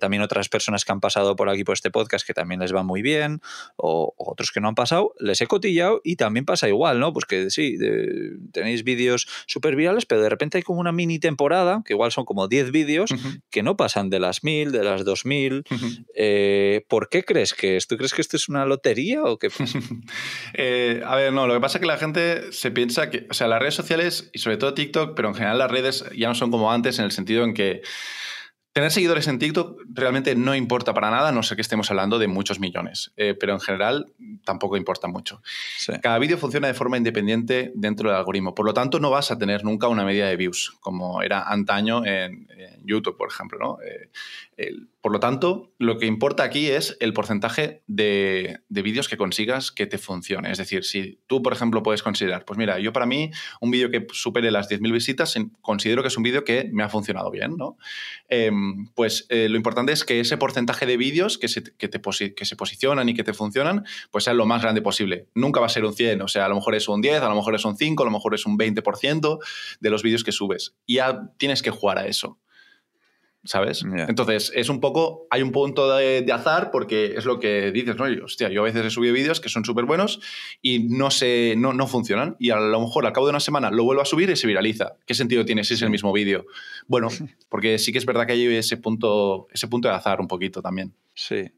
también 0.00 0.22
otras 0.22 0.48
personas 0.48 0.84
que 0.84 0.92
han 0.92 1.00
pasado 1.00 1.36
por 1.36 1.48
aquí 1.48 1.64
por 1.64 1.74
este 1.74 1.90
podcast 1.90 2.26
que 2.26 2.34
también 2.34 2.60
les 2.60 2.74
va 2.74 2.82
muy 2.82 3.02
bien, 3.02 3.40
o, 3.76 4.14
otros 4.16 4.50
que 4.50 4.60
no 4.60 4.68
han 4.68 4.74
pasado, 4.74 5.14
les 5.18 5.40
he 5.40 5.46
cotillado 5.46 6.00
y 6.04 6.16
también 6.16 6.44
pasa 6.44 6.68
igual, 6.68 7.00
¿no? 7.00 7.12
Pues 7.12 7.24
que 7.24 7.50
sí, 7.50 7.76
tenéis 8.52 8.84
vídeos 8.84 9.28
súper 9.46 9.76
virales, 9.76 10.06
pero 10.06 10.20
de 10.20 10.28
repente 10.28 10.58
hay 10.58 10.62
como 10.62 10.80
una 10.80 10.92
mini 10.92 11.18
temporada, 11.18 11.82
que 11.84 11.94
igual 11.94 12.12
son 12.12 12.24
como 12.24 12.48
10 12.48 12.72
vídeos 12.72 12.87
que 13.50 13.62
no 13.62 13.76
pasan 13.76 14.10
de 14.10 14.20
las 14.20 14.44
mil, 14.44 14.72
de 14.72 14.84
las 14.84 15.04
dos 15.04 15.24
mil. 15.26 15.64
Eh, 16.14 16.84
¿Por 16.88 17.08
qué 17.08 17.24
crees 17.24 17.54
que 17.54 17.76
es? 17.76 17.86
¿Tú 17.86 17.96
crees 17.96 18.14
que 18.14 18.22
esto 18.22 18.36
es 18.36 18.48
una 18.48 18.64
lotería 18.66 19.22
o 19.22 19.38
qué 19.38 19.48
eh, 20.54 21.02
a 21.04 21.16
ver, 21.16 21.32
no, 21.32 21.46
lo 21.46 21.54
que 21.54 21.60
pasa 21.60 21.78
es 21.78 21.80
que 21.80 21.86
la 21.86 21.98
gente 21.98 22.52
se 22.52 22.70
piensa 22.70 23.10
que, 23.10 23.26
o 23.30 23.34
sea, 23.34 23.48
las 23.48 23.60
redes 23.60 23.74
sociales 23.74 24.30
y 24.32 24.38
sobre 24.38 24.56
todo 24.56 24.74
TikTok, 24.74 25.14
pero 25.14 25.28
en 25.28 25.34
general 25.34 25.58
las 25.58 25.70
redes 25.70 26.04
ya 26.16 26.28
no 26.28 26.34
son 26.34 26.50
como 26.50 26.72
antes 26.72 26.98
en 26.98 27.04
el 27.04 27.12
sentido 27.12 27.44
en 27.44 27.54
que 27.54 27.82
Tener 28.72 28.90
seguidores 28.92 29.26
en 29.26 29.38
TikTok 29.38 29.80
realmente 29.92 30.34
no 30.36 30.54
importa 30.54 30.94
para 30.94 31.10
nada, 31.10 31.32
no 31.32 31.42
sé 31.42 31.56
que 31.56 31.62
estemos 31.62 31.90
hablando 31.90 32.18
de 32.18 32.28
muchos 32.28 32.60
millones, 32.60 33.12
eh, 33.16 33.34
pero 33.38 33.54
en 33.54 33.60
general 33.60 34.12
tampoco 34.44 34.76
importa 34.76 35.08
mucho. 35.08 35.42
Cada 36.00 36.18
vídeo 36.18 36.38
funciona 36.38 36.68
de 36.68 36.74
forma 36.74 36.96
independiente 36.96 37.72
dentro 37.74 38.08
del 38.08 38.18
algoritmo, 38.18 38.54
por 38.54 38.66
lo 38.66 38.74
tanto 38.74 39.00
no 39.00 39.10
vas 39.10 39.30
a 39.30 39.38
tener 39.38 39.64
nunca 39.64 39.88
una 39.88 40.04
medida 40.04 40.28
de 40.28 40.36
views, 40.36 40.76
como 40.80 41.22
era 41.22 41.42
antaño 41.42 42.04
en, 42.04 42.46
YouTube, 42.84 43.16
por 43.16 43.28
ejemplo. 43.28 43.58
¿no? 43.58 43.78
Eh, 43.82 44.10
por 45.00 45.12
lo 45.12 45.20
tanto, 45.20 45.72
lo 45.78 45.98
que 45.98 46.06
importa 46.06 46.42
aquí 46.42 46.66
es 46.66 46.96
el 47.00 47.12
porcentaje 47.12 47.82
de, 47.86 48.60
vídeos 48.68 49.08
que 49.08 49.16
consigas 49.16 49.70
que 49.70 49.86
te 49.86 49.96
funcione. 49.96 50.50
Es 50.50 50.58
decir, 50.58 50.84
si 50.84 51.20
tú, 51.26 51.40
por 51.40 51.52
ejemplo, 51.52 51.82
puedes 51.82 52.02
considerar, 52.02 52.44
pues 52.44 52.58
mira, 52.58 52.78
yo 52.78 52.92
para 52.92 53.06
mí, 53.06 53.30
un 53.60 53.70
vídeo 53.70 53.90
que 53.90 54.06
supere 54.12 54.50
las 54.50 54.68
10.000 54.68 54.92
visitas, 54.92 55.34
considero 55.60 56.02
que 56.02 56.08
es 56.08 56.16
un 56.16 56.24
vídeo 56.24 56.44
que 56.44 56.68
me 56.72 56.82
ha 56.82 56.88
funcionado 56.88 57.30
bien, 57.30 57.56
¿no? 57.56 57.78
Em, 58.28 58.67
pues 58.94 59.26
eh, 59.28 59.48
lo 59.48 59.56
importante 59.56 59.92
es 59.92 60.04
que 60.04 60.20
ese 60.20 60.36
porcentaje 60.36 60.86
de 60.86 60.96
vídeos 60.96 61.38
que 61.38 61.48
se, 61.48 61.62
que, 61.62 62.44
se 62.44 62.56
posicionan 62.56 63.08
y 63.08 63.14
que 63.14 63.24
te 63.24 63.32
funcionan, 63.32 63.84
pues 64.10 64.24
sea 64.24 64.34
lo 64.34 64.46
más 64.46 64.62
grande 64.62 64.82
posible. 64.82 65.26
Nunca 65.34 65.60
va 65.60 65.66
a 65.66 65.70
ser 65.70 65.84
un 65.84 65.94
100, 65.94 66.22
o 66.22 66.28
sea, 66.28 66.46
a 66.46 66.48
lo 66.48 66.56
mejor 66.56 66.74
es 66.74 66.88
un 66.88 67.00
10, 67.00 67.22
a 67.22 67.28
lo 67.28 67.34
mejor 67.34 67.54
es 67.54 67.64
un 67.64 67.76
5, 67.76 68.02
a 68.02 68.06
lo 68.06 68.12
mejor 68.12 68.34
es 68.34 68.46
un 68.46 68.58
20% 68.58 69.38
de 69.80 69.90
los 69.90 70.02
vídeos 70.02 70.24
que 70.24 70.32
subes. 70.32 70.74
Y 70.86 70.96
ya 70.96 71.30
tienes 71.36 71.62
que 71.62 71.70
jugar 71.70 71.98
a 71.98 72.06
eso. 72.06 72.38
¿Sabes? 73.48 73.82
Entonces, 73.82 74.52
es 74.54 74.68
un 74.68 74.78
poco, 74.78 75.26
hay 75.30 75.40
un 75.40 75.52
punto 75.52 75.96
de, 75.96 76.24
azar 76.30 76.70
porque 76.70 77.14
es 77.16 77.24
lo 77.24 77.40
que 77.40 77.72
dices, 77.72 77.96
¿no? 77.96 78.04
hostia, 78.22 78.50
yo 78.50 78.60
a 78.60 78.64
veces 78.64 78.84
he 78.84 78.90
subido 78.90 79.14
vídeos 79.14 79.40
que 79.40 79.48
son 79.48 79.64
súper 79.64 79.86
buenos 79.86 80.20
y 80.60 80.80
no, 80.80 81.10
se, 81.10 81.54
no, 81.56 81.72
no, 81.72 81.86
funcionan 81.86 82.36
y 82.38 82.50
a 82.50 82.60
lo 82.60 82.78
mejor 82.78 83.06
al 83.06 83.12
cabo 83.14 83.26
de 83.26 83.30
una 83.30 83.40
semana 83.40 83.70
lo 83.70 83.84
vuelvo 83.84 84.02
a 84.02 84.04
subir 84.04 84.28
y 84.28 84.36
se 84.36 84.46
viraliza. 84.46 84.96
¿Qué 85.06 85.14
sentido 85.14 85.46
tiene 85.46 85.64
si 85.64 85.74
es 85.74 85.82
el 85.82 85.88
mismo 85.88 86.12
vídeo? 86.12 86.44
Bueno, 86.88 87.08
porque 87.48 87.78
sí 87.78 87.90
que 87.90 87.96
es 87.96 88.04
verdad 88.04 88.26
que 88.26 88.34
hay 88.34 88.44
ese 88.54 88.76
punto, 88.76 89.48
ese 89.50 89.66
punto 89.66 89.88
de 89.88 89.94
azar 89.94 90.20
un 90.20 90.28
poquito 90.28 90.60
también. 90.60 90.92
Sí. 91.14 91.50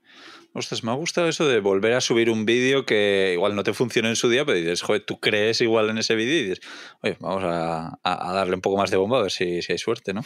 Ostras, 0.53 0.85
me 0.85 0.93
ha 0.93 0.95
gustado 0.95 1.29
eso 1.29 1.49
de 1.49 1.59
volver 1.59 1.95
a 1.95 2.01
subir 2.01 2.31
un 2.31 2.45
vídeo 2.45 2.87
que 2.87 3.33
igual 3.35 3.57
no 3.57 3.65
te 3.65 3.73
funciona 3.73 4.09
en 4.09 4.17
su 4.17 4.29
día, 4.29 4.45
pero 4.45 4.59
dices, 4.59 4.83
joder, 4.83 5.05
tú 5.05 5.19
crees 5.19 5.61
igual 5.61 5.91
en 5.91 5.99
ese 5.99 6.15
vídeo 6.15 6.39
y 6.39 6.43
dices, 6.43 6.61
oye, 7.03 7.17
vamos 7.19 7.43
a, 7.45 7.99
darle 8.05 8.55
un 8.55 8.61
poco 8.61 8.77
más 8.77 8.93
de 8.93 8.97
bomba 8.97 9.19
a 9.19 9.23
ver 9.23 9.33
si, 9.33 9.61
si 9.63 9.73
hay 9.73 9.79
suerte, 9.79 10.13
¿no? 10.13 10.23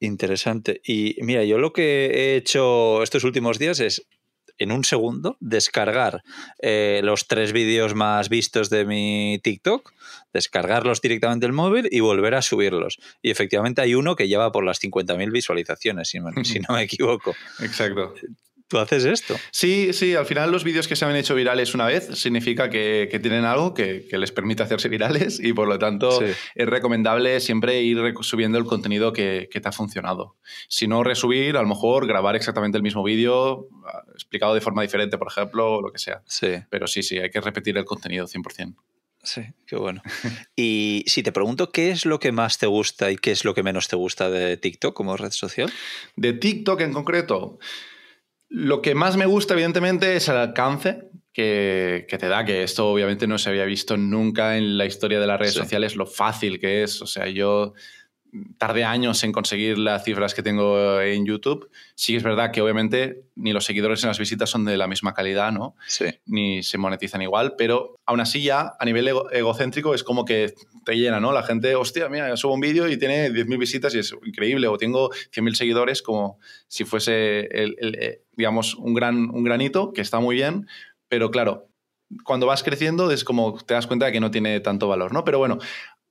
Interesante. 0.00 0.80
Y 0.84 1.16
mira, 1.20 1.44
yo 1.44 1.58
lo 1.58 1.72
que 1.72 2.06
he 2.06 2.36
hecho 2.36 3.02
estos 3.02 3.22
últimos 3.24 3.58
días 3.58 3.80
es 3.80 4.06
en 4.60 4.72
un 4.72 4.84
segundo 4.84 5.36
descargar 5.40 6.22
eh, 6.58 7.00
los 7.02 7.26
tres 7.26 7.52
vídeos 7.52 7.94
más 7.94 8.28
vistos 8.28 8.70
de 8.70 8.84
mi 8.84 9.40
TikTok, 9.42 9.92
descargarlos 10.32 11.00
directamente 11.00 11.46
del 11.46 11.52
móvil 11.52 11.88
y 11.90 12.00
volver 12.00 12.34
a 12.34 12.42
subirlos. 12.42 12.98
Y 13.22 13.30
efectivamente 13.30 13.80
hay 13.80 13.94
uno 13.94 14.16
que 14.16 14.28
lleva 14.28 14.52
por 14.52 14.64
las 14.64 14.80
50.000 14.80 15.32
visualizaciones, 15.32 16.08
si, 16.08 16.18
si 16.44 16.60
no 16.68 16.74
me 16.74 16.82
equivoco. 16.82 17.34
Exacto. 17.60 18.14
¿Tú 18.70 18.78
haces 18.78 19.04
esto? 19.04 19.36
Sí, 19.50 19.92
sí, 19.92 20.14
al 20.14 20.26
final 20.26 20.52
los 20.52 20.62
vídeos 20.62 20.86
que 20.86 20.94
se 20.94 21.04
han 21.04 21.16
hecho 21.16 21.34
virales 21.34 21.74
una 21.74 21.86
vez 21.86 22.06
significa 22.16 22.70
que, 22.70 23.18
tienen 23.20 23.44
algo 23.44 23.74
que, 23.74 24.06
les 24.12 24.30
permite 24.30 24.62
hacerse 24.62 24.88
virales 24.88 25.40
y 25.40 25.52
por 25.52 25.66
lo 25.66 25.76
tanto 25.80 26.22
es 26.22 26.66
recomendable 26.68 27.40
siempre 27.40 27.82
ir 27.82 27.98
subiendo 28.20 28.58
el 28.58 28.64
contenido 28.64 29.12
que, 29.12 29.48
te 29.50 29.68
ha 29.68 29.72
funcionado. 29.72 30.36
Si 30.68 30.86
no, 30.86 31.02
resubir, 31.02 31.56
a 31.56 31.62
lo 31.62 31.66
mejor 31.66 32.06
grabar 32.06 32.36
exactamente 32.36 32.78
el 32.78 32.84
mismo 32.84 33.02
vídeo, 33.02 33.66
explicado 34.14 34.54
de 34.54 34.60
forma 34.60 34.82
diferente, 34.82 35.18
por 35.18 35.26
ejemplo, 35.26 35.74
o 35.74 35.82
lo 35.82 35.90
que 35.90 35.98
sea. 35.98 36.22
Sí. 36.26 36.62
Pero 36.70 36.86
sí, 36.86 37.02
sí, 37.02 37.18
hay 37.18 37.30
que 37.30 37.40
repetir 37.40 37.76
el 37.76 37.84
contenido 37.84 38.28
100%. 38.28 38.76
Sí, 39.24 39.42
qué 39.66 39.74
bueno. 39.74 40.00
y 40.54 41.02
si 41.08 41.24
te 41.24 41.32
pregunto 41.32 41.72
qué 41.72 41.90
es 41.90 42.06
lo 42.06 42.20
que 42.20 42.30
más 42.30 42.58
te 42.58 42.66
gusta 42.66 43.10
y 43.10 43.16
qué 43.16 43.32
es 43.32 43.44
lo 43.44 43.52
que 43.52 43.64
menos 43.64 43.88
te 43.88 43.96
gusta 43.96 44.30
de 44.30 44.56
TikTok 44.56 44.94
como 44.94 45.16
red 45.16 45.32
social. 45.32 45.72
De 46.14 46.34
TikTok 46.34 46.80
en 46.82 46.92
concreto. 46.92 47.58
Lo 48.50 48.82
que 48.82 48.96
más 48.96 49.16
me 49.16 49.26
gusta, 49.26 49.54
evidentemente, 49.54 50.16
es 50.16 50.28
el 50.28 50.36
alcance 50.36 51.08
que, 51.32 52.04
te 52.08 52.28
da, 52.28 52.44
que 52.44 52.64
esto 52.64 52.90
obviamente 52.90 53.28
no 53.28 53.38
se 53.38 53.48
había 53.48 53.64
visto 53.64 53.96
nunca 53.96 54.56
en 54.56 54.76
la 54.76 54.86
historia 54.86 55.20
de 55.20 55.26
las 55.28 55.38
redes 55.38 55.54
sociales, 55.54 55.94
lo 55.94 56.04
fácil 56.04 56.58
que 56.58 56.82
es. 56.82 57.00
O 57.00 57.06
sea, 57.06 57.28
yo 57.28 57.74
tardé 58.58 58.84
años 58.84 59.22
en 59.24 59.32
conseguir 59.32 59.78
las 59.78 60.04
cifras 60.04 60.34
que 60.34 60.42
tengo 60.42 61.00
en 61.00 61.26
YouTube. 61.26 61.70
Sí 61.94 62.16
es 62.16 62.22
verdad 62.22 62.52
que 62.52 62.62
obviamente 62.62 63.24
ni 63.34 63.52
los 63.52 63.64
seguidores 63.64 64.02
ni 64.02 64.08
las 64.08 64.18
visitas 64.18 64.50
son 64.50 64.64
de 64.64 64.76
la 64.76 64.86
misma 64.86 65.14
calidad, 65.14 65.52
¿no? 65.52 65.76
Sí. 65.86 66.06
Ni 66.26 66.62
se 66.62 66.78
monetizan 66.78 67.22
igual, 67.22 67.54
pero 67.56 67.96
aún 68.06 68.20
así 68.20 68.42
ya 68.42 68.72
a 68.78 68.84
nivel 68.84 69.10
egocéntrico 69.32 69.94
es 69.94 70.04
como 70.04 70.24
que 70.24 70.54
te 70.84 70.94
llena, 70.94 71.20
¿no? 71.20 71.32
La 71.32 71.42
gente, 71.42 71.74
hostia, 71.74 72.08
mira, 72.08 72.36
subo 72.36 72.54
un 72.54 72.60
vídeo 72.60 72.88
y 72.88 72.96
tiene 72.96 73.30
10.000 73.30 73.58
visitas 73.58 73.94
y 73.94 73.98
es 73.98 74.14
increíble, 74.24 74.68
o 74.68 74.76
tengo 74.78 75.10
100.000 75.10 75.54
seguidores 75.54 76.02
como 76.02 76.38
si 76.68 76.84
fuese, 76.84 77.40
el, 77.50 77.76
eh, 77.80 78.22
digamos, 78.36 78.74
un, 78.74 78.94
gran, 78.94 79.30
un 79.30 79.44
granito, 79.44 79.92
que 79.92 80.00
está 80.00 80.20
muy 80.20 80.36
bien, 80.36 80.66
pero 81.08 81.30
claro, 81.30 81.68
cuando 82.24 82.46
vas 82.46 82.62
creciendo 82.62 83.10
es 83.10 83.24
como 83.24 83.56
te 83.56 83.74
das 83.74 83.86
cuenta 83.86 84.06
de 84.06 84.12
que 84.12 84.20
no 84.20 84.30
tiene 84.30 84.60
tanto 84.60 84.88
valor, 84.88 85.12
¿no? 85.12 85.24
Pero 85.24 85.38
bueno, 85.38 85.58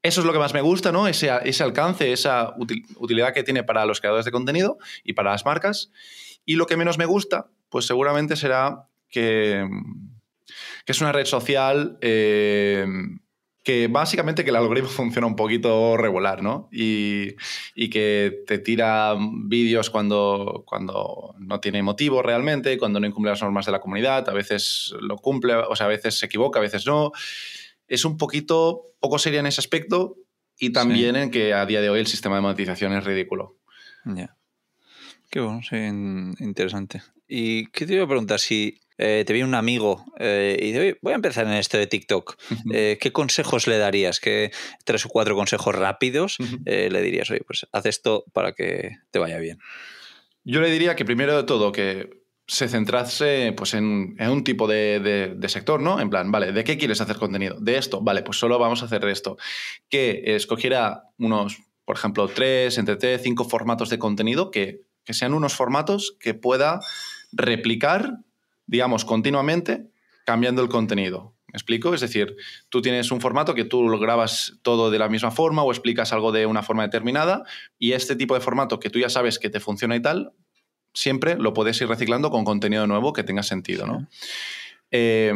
eso 0.01 0.21
es 0.21 0.25
lo 0.25 0.33
que 0.33 0.39
más 0.39 0.53
me 0.53 0.62
gusta, 0.62 0.91
¿no? 0.91 1.07
Ese, 1.07 1.29
ese 1.43 1.63
alcance, 1.63 2.12
esa 2.12 2.53
utilidad 2.95 3.33
que 3.33 3.43
tiene 3.43 3.63
para 3.63 3.85
los 3.85 3.99
creadores 3.99 4.25
de 4.25 4.31
contenido 4.31 4.77
y 5.03 5.13
para 5.13 5.31
las 5.31 5.45
marcas. 5.45 5.91
Y 6.45 6.55
lo 6.55 6.65
que 6.67 6.77
menos 6.77 6.97
me 6.97 7.05
gusta, 7.05 7.47
pues 7.69 7.85
seguramente 7.85 8.35
será 8.35 8.88
que, 9.09 9.67
es 10.85 11.01
una 11.01 11.12
red 11.12 11.25
social 11.25 11.97
eh, 12.01 12.85
que 13.63 13.88
básicamente 13.88 14.43
que 14.43 14.49
el 14.51 14.55
algoritmo 14.55 14.89
funciona 14.89 15.27
un 15.27 15.35
poquito 15.35 15.97
regular, 15.97 16.41
¿no? 16.41 16.69
Y, 16.71 17.35
y 17.75 17.89
que 17.89 18.43
te 18.47 18.57
tira 18.57 19.15
vídeos 19.19 19.89
cuando, 19.89 20.63
cuando 20.65 21.35
no 21.38 21.59
tiene 21.59 21.83
motivo 21.83 22.21
realmente, 22.21 22.77
cuando 22.77 22.99
no 22.99 23.05
incumple 23.05 23.31
las 23.31 23.41
normas 23.41 23.65
de 23.65 23.73
la 23.73 23.81
comunidad, 23.81 24.29
a 24.29 24.33
veces 24.33 24.93
lo 25.01 25.17
cumple, 25.17 25.55
o 25.55 25.75
sea, 25.75 25.88
a 25.88 25.89
veces 25.89 26.17
se 26.17 26.27
equivoca, 26.27 26.59
a 26.59 26.63
veces 26.63 26.85
no 26.85 27.12
es 27.89 28.06
un 28.06 28.17
poquito 28.17 28.84
poco 28.99 29.19
seria 29.19 29.39
en 29.39 29.47
ese 29.47 29.62
aspecto 29.62 30.17
y 30.58 30.71
también 30.71 31.15
en 31.15 31.32
que 31.32 31.54
a 31.54 31.65
día 31.65 31.82
de 31.82 31.89
hoy 31.89 31.99
el 31.99 32.08
sistema 32.08 32.36
de 32.36 32.41
monetización 32.41 32.93
es 32.93 33.04
ridículo. 33.04 33.58
Ya. 34.06 34.36
Qué 35.30 35.39
bueno, 35.39 35.62
sí, 35.67 35.75
interesante. 35.75 37.02
¿Y 37.28 37.67
qué 37.67 37.86
te 37.86 37.93
iba 37.93 38.04
a 38.04 38.08
preguntar? 38.08 38.39
Si 38.39 38.82
eh, 38.97 39.23
te 39.25 39.34
viene 39.34 39.47
un 39.47 39.56
amigo 39.56 40.04
eh, 40.17 40.58
y 40.60 40.71
dice, 40.71 40.97
voy 41.02 41.13
a 41.13 41.15
empezar 41.15 41.45
en 41.45 41.54
esto 41.54 41.78
de 41.78 41.88
TikTok, 41.88 42.36
eh, 42.73 42.97
¿qué 42.99 43.12
consejos 43.12 43.67
le 43.67 43.78
darías? 43.78 44.19
¿Qué 44.19 44.52
tres 44.84 45.06
o 45.06 45.10
cuatro 45.10 45.36
consejos 45.36 45.75
rápidos 45.75 46.38
le 46.65 47.02
dirías? 47.02 47.30
Oye, 47.30 47.41
pues 47.45 47.67
haz 47.71 47.86
esto 47.86 48.25
para 48.34 48.54
que 48.54 48.97
te 49.12 49.19
vaya 49.19 49.38
bien. 49.38 49.60
Yo 50.43 50.62
le 50.62 50.71
diría 50.71 50.95
que 50.95 51.06
primero 51.06 51.38
de 51.38 51.43
todo 51.43 51.71
que 51.71 52.18
se 52.49 52.67
centrase 52.67 53.53
pues, 53.55 53.75
en, 53.75 54.15
un 54.19 54.43
tipo 54.43 54.67
de, 54.67 55.38
sector, 55.47 55.79
¿no? 55.79 55.99
En 56.01 56.09
plan, 56.09 56.31
vale, 56.31 56.51
¿de 56.51 56.63
qué 56.63 56.79
quieres 56.79 56.99
hacer 56.99 57.17
contenido? 57.17 57.55
De 57.59 57.77
esto, 57.77 58.01
vale, 58.01 58.23
pues 58.23 58.39
solo 58.39 58.57
vamos 58.57 58.81
a 58.81 58.85
hacer 58.85 59.05
esto. 59.05 59.38
Que 59.88 60.23
escogiera 60.25 61.03
unos, 61.19 61.59
por 61.85 61.95
ejemplo, 61.95 62.27
tres, 62.27 62.79
entre 62.79 62.95
tres, 62.95 63.21
cinco 63.23 63.45
formatos 63.45 63.91
de 63.91 63.99
contenido 63.99 64.49
que, 64.49 64.81
que 65.05 65.13
sean 65.13 65.35
unos 65.35 65.53
formatos 65.53 66.17
que 66.19 66.33
pueda 66.33 66.79
replicar, 67.31 68.17
digamos, 68.65 69.05
continuamente, 69.05 69.85
cambiando 70.25 70.63
el 70.63 70.69
contenido. 70.69 71.35
¿Me 71.53 71.57
explico? 71.57 71.93
Es 71.93 72.01
decir, 72.01 72.35
tú 72.69 72.81
tienes 72.81 73.12
un 73.12 73.21
formato 73.21 73.53
que 73.53 73.63
tú 73.63 73.88
lo 73.88 73.99
grabas 73.99 74.57
todo 74.63 74.89
de 74.89 74.97
la 74.97 75.07
misma 75.07 75.29
forma 75.29 75.62
o 75.62 75.71
explicas 75.71 76.13
algo 76.13 76.31
de 76.31 76.47
una 76.47 76.63
forma 76.63 76.81
determinada 76.81 77.43
y 77.77 77.91
este 77.91 78.15
tipo 78.15 78.33
de 78.33 78.41
formato 78.41 78.79
que 78.79 78.89
tú 78.89 78.97
ya 78.97 79.09
sabes 79.09 79.38
que 79.38 79.51
te 79.51 79.59
funciona 79.59 79.95
y 79.95 80.01
tal, 80.01 80.33
siempre 80.93 81.36
lo 81.38 81.54
puedes 81.54 81.80
ir 81.82 81.88
reciclando 81.88 82.30
con 82.30 82.45
contenido 82.45 82.88
nuevo 82.88 83.13
que 83.13 83.23
tenga 83.23 83.43
sentido, 83.43 83.86
¿no? 83.86 84.08
Eh, 84.91 85.32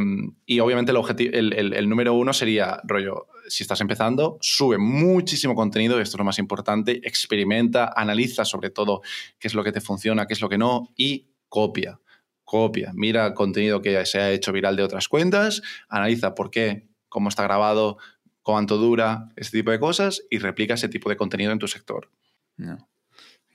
y 0.45 0.59
obviamente 0.59 0.91
el, 0.91 1.53
el, 1.53 1.73
el, 1.73 1.89
número 1.89 2.13
uno 2.15 2.33
sería, 2.33 2.81
rollo, 2.85 3.27
si 3.47 3.63
estás 3.63 3.81
empezando, 3.81 4.37
sube 4.41 4.79
muchísimo 4.79 5.53
contenido, 5.53 5.99
esto 5.99 6.15
es 6.15 6.19
lo 6.19 6.25
más 6.25 6.39
importante, 6.39 7.01
experimenta, 7.03 7.93
analiza 7.95 8.45
sobre 8.45 8.71
todo 8.71 9.01
qué 9.37 9.47
es 9.47 9.53
lo 9.53 9.63
que 9.63 9.71
te 9.71 9.81
funciona, 9.81 10.25
qué 10.25 10.33
es 10.33 10.41
lo 10.41 10.49
que 10.49 10.57
no, 10.57 10.89
y 10.95 11.27
copia, 11.49 11.99
copia, 12.43 12.91
mira 12.95 13.33
contenido 13.35 13.81
que 13.81 14.05
se 14.07 14.19
ha 14.19 14.31
hecho 14.31 14.51
viral 14.51 14.75
de 14.75 14.83
otras 14.83 15.07
cuentas, 15.07 15.61
analiza 15.87 16.33
por 16.33 16.49
qué, 16.49 16.87
cómo 17.07 17.29
está 17.29 17.43
grabado, 17.43 17.97
cuánto 18.41 18.77
dura, 18.77 19.29
este 19.35 19.59
tipo 19.59 19.69
de 19.69 19.79
cosas, 19.79 20.23
y 20.31 20.39
replica 20.39 20.73
ese 20.73 20.89
tipo 20.89 21.09
de 21.09 21.17
contenido 21.17 21.51
en 21.51 21.59
tu 21.59 21.67
sector. 21.67 22.09
No. 22.57 22.89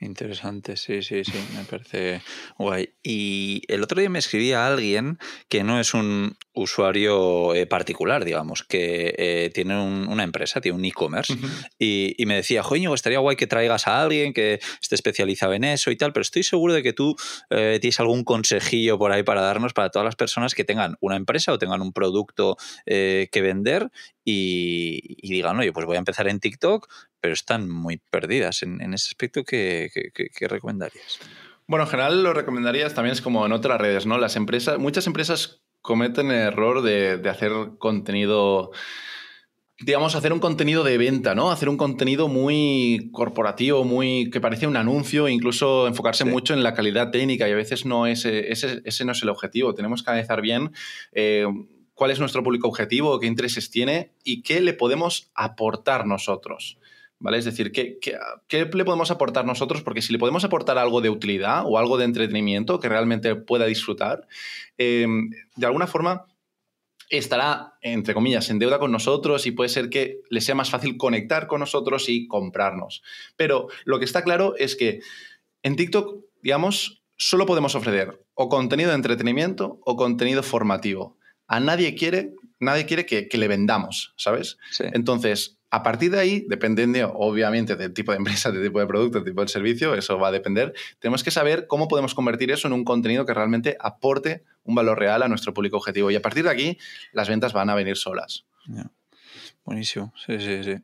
Interesante, 0.01 0.77
sí, 0.77 1.01
sí, 1.01 1.25
sí, 1.25 1.37
me 1.57 1.65
parece 1.65 2.21
guay. 2.57 2.93
Y 3.03 3.63
el 3.67 3.83
otro 3.83 3.99
día 3.99 4.09
me 4.09 4.19
escribía 4.19 4.65
alguien 4.65 5.19
que 5.49 5.65
no 5.65 5.77
es 5.77 5.93
un 5.93 6.37
usuario 6.61 7.53
eh, 7.53 7.65
particular, 7.65 8.25
digamos, 8.25 8.63
que 8.63 9.13
eh, 9.17 9.51
tiene 9.53 9.81
una 9.81 10.23
empresa, 10.23 10.61
tiene 10.61 10.77
un 10.77 10.85
e-commerce, 10.85 11.35
y, 11.77 12.15
me 12.25 12.35
decía, 12.35 12.63
joño, 12.63 12.93
estaría 12.93 13.19
guay 13.19 13.35
que 13.35 13.47
traigas 13.47 13.87
a 13.87 14.01
alguien 14.01 14.33
que 14.33 14.59
esté 14.81 14.95
especializado 14.95 15.53
en 15.53 15.63
eso 15.63 15.89
y 15.91 15.95
tal, 15.95 16.13
pero 16.13 16.21
estoy 16.21 16.43
seguro 16.43 16.73
de 16.73 16.83
que 16.83 16.93
tú 16.93 17.15
eh, 17.49 17.79
tienes 17.81 17.99
algún 17.99 18.23
consejillo 18.23 18.97
por 18.99 19.11
ahí 19.11 19.23
para 19.23 19.41
darnos 19.41 19.73
para 19.73 19.89
todas 19.89 20.05
las 20.05 20.15
personas 20.15 20.53
que 20.53 20.63
tengan 20.63 20.95
una 20.99 21.15
empresa 21.15 21.51
o 21.51 21.57
tengan 21.57 21.81
un 21.81 21.93
producto 21.93 22.57
que 22.85 23.41
vender 23.41 23.89
y, 24.31 25.27
digan, 25.27 25.57
oye, 25.59 25.71
pues 25.71 25.85
voy 25.85 25.95
a 25.95 25.99
empezar 25.99 26.27
en 26.27 26.39
TikTok, 26.39 26.87
pero 27.19 27.33
están 27.33 27.69
muy 27.69 27.97
perdidas. 27.97 28.63
En, 28.63 28.81
ese 28.93 29.09
aspecto, 29.09 29.43
¿qué, 29.43 29.89
recomendarías? 30.41 31.19
Bueno, 31.67 31.85
en 31.85 31.89
general 31.91 32.23
lo 32.23 32.33
recomendarías 32.33 32.93
también 32.93 33.13
es 33.13 33.21
como 33.21 33.45
en 33.45 33.51
otras 33.51 33.79
redes, 33.79 34.05
¿no? 34.05 34.17
Las 34.17 34.35
empresas, 34.35 34.79
muchas 34.79 35.07
empresas 35.07 35.61
cometen 35.81 36.31
el 36.31 36.37
error 36.37 36.81
de, 36.81 37.21
hacer 37.29 37.51
contenido 37.77 38.71
digamos, 39.81 40.15
hacer 40.15 40.33
un 40.33 40.39
contenido 40.39 40.83
de 40.83 40.97
venta, 40.97 41.35
¿no? 41.35 41.51
Hacer 41.51 41.69
un 41.69 41.77
contenido 41.77 42.27
muy 42.27 43.09
corporativo, 43.13 43.85
muy 43.85 44.29
que 44.29 44.41
parece 44.41 44.67
un 44.67 44.75
anuncio, 44.75 45.29
incluso 45.29 45.87
enfocarse 45.87 46.25
mucho 46.25 46.53
en 46.53 46.63
la 46.63 46.73
calidad 46.73 47.11
técnica 47.11 47.47
y 47.47 47.53
a 47.53 47.55
veces 47.55 47.85
no 47.85 48.05
es, 48.05 48.25
ese, 48.25 48.81
ese 48.83 49.05
no 49.05 49.13
es 49.13 49.23
el 49.23 49.29
objetivo. 49.29 49.73
Tenemos 49.73 50.03
que 50.03 50.11
analizar 50.11 50.41
bien 50.41 50.71
eh, 51.13 51.45
cuál 51.93 52.11
es 52.11 52.19
nuestro 52.19 52.43
público 52.43 52.67
objetivo, 52.67 53.19
qué 53.21 53.27
intereses 53.27 53.71
tiene 53.71 54.11
y 54.23 54.41
qué 54.41 54.59
le 54.59 54.73
podemos 54.73 55.31
aportar 55.33 56.05
nosotros. 56.05 56.77
¿Vale? 57.21 57.37
Es 57.37 57.45
decir, 57.45 57.73
¿qué, 57.73 57.99
le 58.49 58.85
podemos 58.85 59.11
aportar 59.11 59.45
nosotros? 59.45 59.81
Porque 59.81 60.01
si 60.01 60.13
le 60.13 60.19
podemos 60.19 60.45
aportar 60.45 60.77
algo 60.77 61.01
de 61.01 61.09
utilidad 61.09 61.63
o 61.65 61.77
algo 61.77 61.97
de 61.97 62.05
entretenimiento 62.05 62.79
que 62.79 62.87
realmente 62.87 63.35
pueda 63.35 63.65
disfrutar, 63.65 64.25
em, 64.77 65.29
de 65.55 65.65
alguna 65.65 65.85
forma 65.85 66.27
estará, 67.09 67.73
entre 67.81 68.13
comillas, 68.13 68.49
en 68.49 68.59
deuda 68.59 68.79
con 68.79 68.91
nosotros 68.91 69.45
y 69.47 69.51
puede 69.51 69.69
ser 69.69 69.89
que 69.89 70.21
le 70.29 70.41
sea 70.41 70.55
más 70.55 70.69
fácil 70.69 70.95
conectar 70.95 71.47
con 71.47 71.59
nosotros 71.59 72.07
y 72.07 72.27
comprarnos. 72.27 73.03
Pero 73.35 73.67
lo 73.83 73.99
que 73.99 74.05
está 74.05 74.23
claro 74.23 74.55
es 74.57 74.75
que 74.75 75.01
en 75.63 75.75
TikTok, 75.75 76.23
digamos, 76.41 77.03
solo 77.17 77.45
podemos 77.45 77.75
ofrecer 77.75 78.23
o 78.33 78.47
contenido 78.47 78.89
de 78.89 78.95
entretenimiento 78.95 79.79
o 79.83 79.97
contenido 79.97 80.41
formativo. 80.41 81.17
A 81.47 81.59
nadie 81.59 81.95
quiere, 81.95 82.33
nadie 82.59 82.85
quiere 82.85 83.05
que, 83.05 83.27
le 83.37 83.47
vendamos, 83.47 84.13
¿sabes? 84.15 84.57
Entonces, 84.79 85.58
a 85.71 85.83
partir 85.83 86.11
de 86.11 86.19
ahí, 86.19 86.45
dependiendo 86.47 87.11
obviamente 87.13 87.75
del 87.75 87.93
tipo 87.93 88.11
de 88.11 88.17
empresa, 88.17 88.51
del 88.51 88.63
tipo 88.63 88.79
de 88.79 88.87
producto, 88.87 89.19
del 89.19 89.25
tipo 89.25 89.41
de 89.41 89.47
servicio, 89.47 89.93
eso 89.93 90.17
va 90.17 90.29
a 90.29 90.31
depender, 90.31 90.73
tenemos 90.99 91.23
que 91.23 91.31
saber 91.31 91.67
cómo 91.67 91.87
podemos 91.87 92.15
convertir 92.15 92.51
eso 92.51 92.67
en 92.67 92.73
un 92.73 92.83
contenido 92.83 93.25
que 93.25 93.33
realmente 93.33 93.77
aporte 93.79 94.43
un 94.63 94.75
valor 94.75 94.99
real 94.99 95.23
a 95.23 95.27
nuestro 95.27 95.53
público 95.53 95.77
objetivo. 95.77 96.11
Y 96.11 96.15
a 96.15 96.21
partir 96.21 96.43
de 96.43 96.49
aquí, 96.49 96.77
las 97.11 97.29
ventas 97.29 97.53
van 97.53 97.69
a 97.69 97.75
venir 97.75 97.97
solas. 97.97 98.45
Buenísimo, 99.65 100.11
sí, 100.25 100.39
sí, 100.39 100.63
sí. 100.63 100.75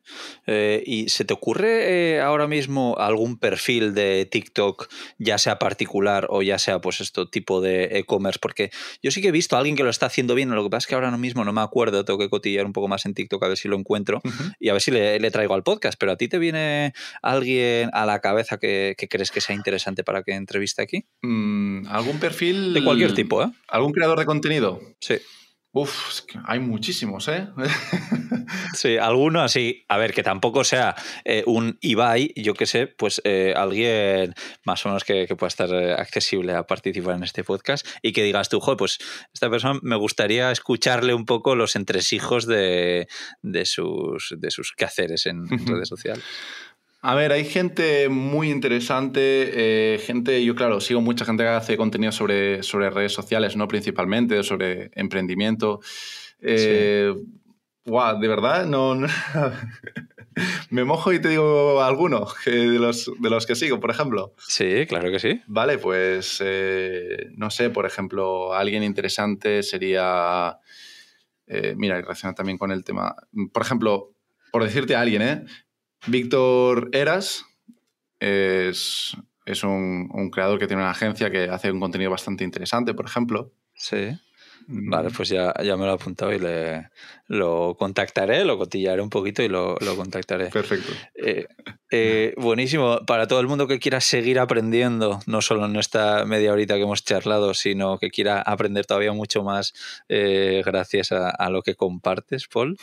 Eh, 0.46 0.84
¿Y 0.86 1.10
se 1.10 1.26
te 1.26 1.34
ocurre 1.34 2.18
eh, 2.18 2.22
ahora 2.22 2.48
mismo 2.48 2.96
algún 3.00 3.40
perfil 3.40 3.96
de 3.96 4.28
TikTok, 4.30 4.88
ya 5.18 5.40
sea 5.40 5.58
particular 5.58 6.28
o 6.30 6.44
ya 6.44 6.60
sea 6.60 6.80
pues 6.82 7.02
esto 7.02 7.28
tipo 7.28 7.62
de 7.62 7.98
e-commerce? 7.98 8.38
Porque 8.40 8.70
yo 9.02 9.10
sí 9.10 9.24
que 9.24 9.30
he 9.30 9.32
visto 9.32 9.56
a 9.56 9.60
alguien 9.60 9.76
que 9.76 9.84
lo 9.84 9.90
está 9.90 10.06
haciendo 10.06 10.36
bien, 10.36 10.52
lo 10.52 10.64
que 10.64 10.70
pasa 10.70 10.84
es 10.84 10.88
que 10.88 10.96
ahora 10.96 11.10
mismo 11.18 11.44
no 11.44 11.52
me 11.52 11.62
acuerdo, 11.62 12.06
tengo 12.06 12.20
que 12.20 12.30
cotillar 12.30 12.66
un 12.66 12.74
poco 12.74 12.88
más 12.88 13.08
en 13.08 13.16
TikTok 13.16 13.44
a 13.44 13.48
ver 13.48 13.58
si 13.58 13.68
lo 13.68 13.76
encuentro 13.76 14.22
y 14.60 14.70
a 14.70 14.74
ver 14.74 14.82
si 14.84 14.92
le, 14.92 15.32
traigo 15.32 15.56
al 15.56 15.64
podcast, 15.64 15.98
pero 16.00 16.12
¿a 16.12 16.18
ti 16.18 16.28
te 16.28 16.38
viene 16.38 16.94
alguien 17.24 17.90
a 17.92 18.06
la 18.06 18.20
cabeza 18.20 18.58
que, 18.58 18.96
crees 19.10 19.32
que 19.32 19.42
sea 19.42 19.56
interesante 19.56 20.04
para 20.04 20.22
que 20.22 20.34
entreviste 20.34 20.84
aquí? 20.84 21.06
Mm, 21.24 21.88
¿Algún 21.88 22.20
perfil? 22.20 22.74
De 22.74 22.84
cualquier 22.84 23.16
tipo, 23.16 23.42
¿eh? 23.42 23.52
¿Algún 23.68 23.94
creador 23.94 24.20
de 24.20 24.26
contenido? 24.26 24.80
Sí. 25.00 25.16
Uf, 25.78 26.22
hay 26.46 26.60
muchísimos, 26.60 27.28
¿eh? 27.28 27.50
sí, 28.76 28.96
alguno 28.96 29.42
así. 29.42 29.84
A 29.90 29.98
ver, 29.98 30.14
que 30.14 30.24
tampoco 30.24 30.64
sea 30.64 30.96
eh, 31.26 31.44
un 31.48 31.78
Ibai, 31.82 32.32
yo 32.38 32.54
qué 32.54 32.66
sé, 32.66 32.88
pues 32.88 33.22
eh, 33.26 33.54
alguien 33.58 34.34
más 34.64 34.86
o 34.86 34.90
menos 34.90 35.04
que, 35.04 35.28
pueda 35.36 35.50
estar 35.50 35.70
eh, 35.74 35.92
accesible 35.92 36.54
a 36.54 36.66
participar 36.66 37.18
en 37.18 37.24
este 37.24 37.44
podcast 37.44 37.86
y 38.02 38.14
que 38.14 38.24
digas 38.24 38.48
tú, 38.48 38.62
joder, 38.62 38.78
pues 38.78 39.00
esta 39.34 39.50
persona 39.50 39.78
me 39.84 39.98
gustaría 39.98 40.50
escucharle 40.50 41.14
un 41.14 41.26
poco 41.26 41.58
los 41.58 41.76
entresijos 41.76 42.48
de, 42.48 43.10
de, 43.42 43.66
sus, 43.66 44.34
de 44.38 44.52
sus 44.52 44.72
quehaceres 44.72 45.26
en 45.26 45.46
redes 45.68 45.90
sociales. 45.90 46.24
A 47.08 47.14
ver, 47.14 47.32
hay 47.32 47.46
gente 47.46 48.10
muy 48.10 48.50
interesante, 48.50 49.52
eh, 49.54 50.00
gente, 50.00 50.44
yo 50.44 50.56
claro, 50.56 50.82
sigo 50.82 51.02
mucha 51.02 51.24
gente 51.24 51.44
que 51.44 51.50
hace 51.50 51.78
contenido 51.78 52.12
sobre, 52.12 52.64
sobre 52.64 52.90
redes 52.90 53.14
sociales, 53.14 53.56
¿no? 53.56 53.68
Principalmente, 53.68 54.42
sobre 54.42 54.90
emprendimiento. 54.96 55.82
Eh, 56.42 57.14
de 57.86 58.28
verdad, 58.28 58.66
no, 58.66 58.96
me 60.72 60.84
mojo 60.84 61.14
y 61.14 61.22
te 61.22 61.30
digo 61.30 61.84
alguno 61.84 62.26
de, 62.44 62.80
los, 62.80 63.12
de 63.20 63.30
los 63.30 63.46
que 63.46 63.54
sigo, 63.54 63.80
por 63.80 63.92
ejemplo. 63.92 64.34
Sí, 64.40 64.88
claro 64.88 65.12
que 65.12 65.20
sí. 65.20 65.44
Vale, 65.46 65.78
pues 65.78 66.42
eh, 66.44 67.28
no 67.36 67.52
sé, 67.52 67.70
por 67.70 67.86
ejemplo, 67.86 68.52
alguien 68.56 68.82
interesante 68.82 69.62
sería, 69.62 70.58
mira, 71.76 72.00
y 72.00 72.02
relaciona 72.02 72.34
también 72.34 72.58
con 72.58 72.72
el 72.72 72.84
tema, 72.84 73.16
por 73.54 73.62
ejemplo, 73.62 74.16
por 74.52 74.64
decirte 74.64 74.96
a 74.96 75.02
alguien, 75.02 75.22
¿eh? 75.22 75.46
Víctor 76.08 76.90
Eras 76.94 77.46
es, 78.20 79.16
un, 79.64 80.30
creador 80.32 80.60
que 80.60 80.68
tiene 80.68 80.82
una 80.84 80.92
agencia 80.92 81.32
que 81.32 81.50
hace 81.50 81.72
un 81.72 81.80
contenido 81.80 82.12
bastante 82.12 82.44
interesante, 82.44 82.94
por 82.94 83.06
ejemplo. 83.06 83.52
Sí. 83.74 84.18
Vale, 84.68 85.10
pues 85.12 85.30
ya, 85.30 85.54
ya 85.64 85.78
me 85.78 85.86
lo 85.86 85.92
he 85.92 85.96
apuntado 85.96 86.34
y 86.34 86.40
le, 86.40 86.90
lo 87.28 87.76
contactaré, 87.78 88.46
lo 88.46 88.58
cotillaré 88.58 89.02
un 89.02 89.10
poquito 89.10 89.44
y 89.44 89.48
lo, 89.48 89.78
contactaré. 89.96 90.48
Perfecto. 90.48 90.92
Eh, 91.16 91.48
eh, 91.92 92.34
buenísimo. 92.38 93.00
Para 93.06 93.28
todo 93.28 93.40
el 93.40 93.48
mundo 93.48 93.68
que 93.68 93.80
quiera 93.80 94.02
seguir 94.02 94.40
aprendiendo, 94.40 95.20
no 95.28 95.42
solo 95.42 95.66
en 95.66 95.76
esta 95.76 96.26
media 96.26 96.52
horita 96.52 96.76
que 96.76 96.82
hemos 96.82 97.04
charlado, 97.04 97.54
sino 97.54 97.98
que 98.00 98.10
quiera 98.10 98.42
aprender 98.42 98.86
todavía 98.86 99.14
mucho 99.14 99.44
más 99.44 99.74
eh, 100.10 100.64
gracias 100.66 101.12
a, 101.12 101.50
lo 101.50 101.62
que 101.62 101.76
compartes, 101.76 102.48
Paul, 102.48 102.78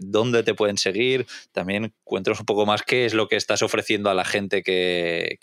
¿dónde 0.00 0.42
te 0.42 0.54
pueden 0.54 0.76
seguir? 0.76 1.26
También 1.52 1.92
cuéntanos 2.04 2.40
un 2.40 2.46
poco 2.46 2.66
más 2.66 2.82
qué 2.82 3.06
es 3.06 3.14
lo 3.14 3.28
que 3.28 3.36
estás 3.36 3.62
ofreciendo 3.62 4.10
a 4.10 4.14
la 4.14 4.24
gente 4.24 4.62
que, 4.62 5.38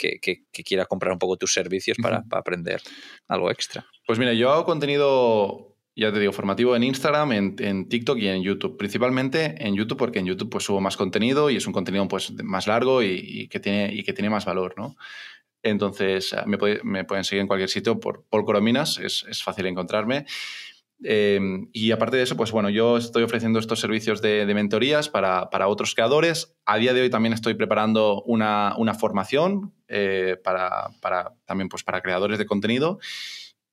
quiera 0.65 0.85
comprar 0.85 1.13
un 1.13 1.19
poco 1.19 1.37
tus 1.37 1.53
servicios 1.53 1.97
para 2.01 2.23
aprender 2.31 2.81
algo 3.27 3.49
extra. 3.49 3.85
Pues 4.05 4.19
mira, 4.19 4.33
yo 4.33 4.51
hago 4.51 4.65
contenido 4.65 5.75
ya 5.95 6.11
te 6.11 6.19
digo, 6.19 6.33
formativo 6.33 6.75
en 6.75 6.83
Instagram, 6.83 7.31
en, 7.31 7.87
TikTok 7.87 8.17
y 8.17 8.27
en 8.27 8.43
YouTube. 8.43 8.77
Principalmente 8.77 9.55
en 9.65 9.75
YouTube 9.75 9.97
porque 9.97 10.19
en 10.19 10.25
YouTube 10.25 10.49
pues 10.49 10.65
subo 10.65 10.81
más 10.81 10.97
contenido 10.97 11.49
y 11.49 11.55
es 11.55 11.67
un 11.67 11.73
contenido 11.73 12.05
pues 12.07 12.33
más 12.43 12.67
largo 12.67 13.01
y, 13.01 13.47
que, 13.47 13.59
tiene, 13.61 13.93
y 13.93 14.03
que 14.03 14.11
tiene 14.11 14.29
más 14.29 14.45
valor, 14.45 14.73
¿no? 14.77 14.97
Entonces 15.63 16.33
ah, 16.33 16.43
me, 16.45 16.57
pueden 17.05 17.23
seguir 17.23 17.41
en 17.41 17.47
cualquier 17.47 17.69
sitio 17.69 17.99
por 17.99 18.25
Paul 18.29 18.43
Corominas, 18.43 18.99
es, 18.99 19.41
fácil 19.41 19.67
encontrarme. 19.67 20.25
Eh, 21.03 21.39
y 21.71 21.91
aparte 21.91 22.17
de 22.17 22.23
eso, 22.23 22.35
pues 22.35 22.51
bueno, 22.51 22.69
yo 22.69 22.97
estoy 22.97 23.23
ofreciendo 23.23 23.59
estos 23.59 23.79
servicios 23.79 24.21
de, 24.21 24.45
mentorías 24.53 25.07
para, 25.07 25.67
otros 25.67 25.95
creadores. 25.95 26.57
A 26.65 26.77
día 26.77 26.93
de 26.93 27.01
hoy 27.01 27.09
también 27.09 27.31
estoy 27.31 27.53
preparando 27.53 28.21
una, 28.23 28.75
formación 28.99 29.73
eh, 29.87 30.35
para, 30.43 30.89
para, 31.01 31.33
también 31.45 31.69
pues 31.69 31.83
para 31.83 32.01
creadores 32.01 32.37
de 32.37 32.45
contenido. 32.45 32.99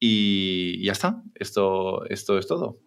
Y 0.05 0.85
ya 0.85 0.91
está, 0.91 1.23
esto, 1.37 2.05
esto 2.07 2.37
es 2.37 2.49
todo. 2.49 2.81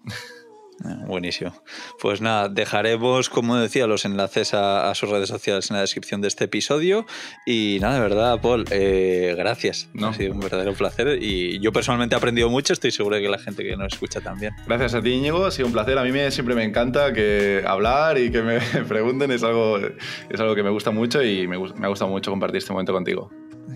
Ah, 0.84 1.06
buenísimo. 1.08 1.54
Pues 2.01 2.19
nada, 2.19 2.49
dejaremos, 2.49 3.30
como 3.30 3.56
decía, 3.56 3.88
los 3.88 4.04
enlaces 4.04 4.54
a, 4.54 4.93
sus 4.95 5.10
redes 5.10 5.30
sociales 5.30 5.69
en 5.69 5.78
la 5.78 5.82
descripción 5.82 6.19
de 6.19 6.28
este 6.28 6.43
episodio. 6.43 7.06
Y 7.45 7.78
nada, 7.80 7.93
de 7.95 8.01
verdad, 8.01 8.41
Paul, 8.41 8.65
eh, 8.69 9.34
gracias. 9.38 9.88
Ha 10.04 10.13
sido 10.13 10.34
un 10.34 10.41
verdadero 10.41 10.73
placer. 10.73 11.17
Y 11.21 11.62
yo 11.62 11.71
personalmente 11.71 12.15
he 12.15 12.17
aprendido 12.17 12.49
mucho, 12.49 12.73
estoy 12.73 12.91
seguro 12.91 13.15
de 13.15 13.21
que 13.21 13.30
la 13.30 13.39
gente 13.39 13.63
que 13.63 13.78
nos 13.78 13.93
escucha 13.93 14.19
también. 14.19 14.54
Gracias 14.67 14.95
a 14.95 15.01
ti, 15.01 15.12
Íñigo. 15.12 15.45
Ha 15.45 15.51
sido 15.51 15.67
un 15.67 15.73
placer. 15.73 15.97
A 15.97 16.04
mí 16.04 16.12
me, 16.12 16.30
siempre 16.32 16.54
me 16.54 16.65
encanta 16.65 17.13
que 17.13 17.63
hablar 17.65 18.17
y 18.17 18.30
que 18.30 18.41
me 18.41 18.60
pregunten. 18.89 19.32
Es 19.32 19.43
algo, 19.43 19.78
es 19.78 20.39
algo 20.41 20.54
que 20.54 20.63
me 20.63 20.69
gusta 20.69 20.91
mucho 20.91 21.23
y 21.23 21.47
me, 21.47 21.58
me 21.58 21.86
ha 21.86 21.88
gustado 21.88 22.12
mucho 22.12 22.30
compartir 22.30 22.58
este 22.58 22.73
momento 22.73 22.91
contigo. 22.91 23.32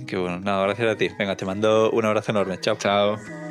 Qué 0.08 0.18
bueno. 0.18 0.40
Nada, 0.40 0.64
gracias 0.64 0.88
a 0.90 0.96
ti. 0.98 1.10
Venga, 1.18 1.36
te 1.36 1.46
mando 1.46 1.92
un 1.92 2.06
abrazo 2.06 2.32
enorme. 2.32 2.60
Chao. 2.60 2.78
Chao. 2.78 3.49